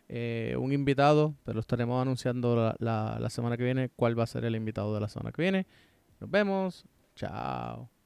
[0.09, 4.27] eh, un invitado, pero estaremos anunciando la, la, la semana que viene cuál va a
[4.27, 5.66] ser el invitado de la semana que viene.
[6.20, 6.85] Nos vemos.
[7.15, 7.98] Chao.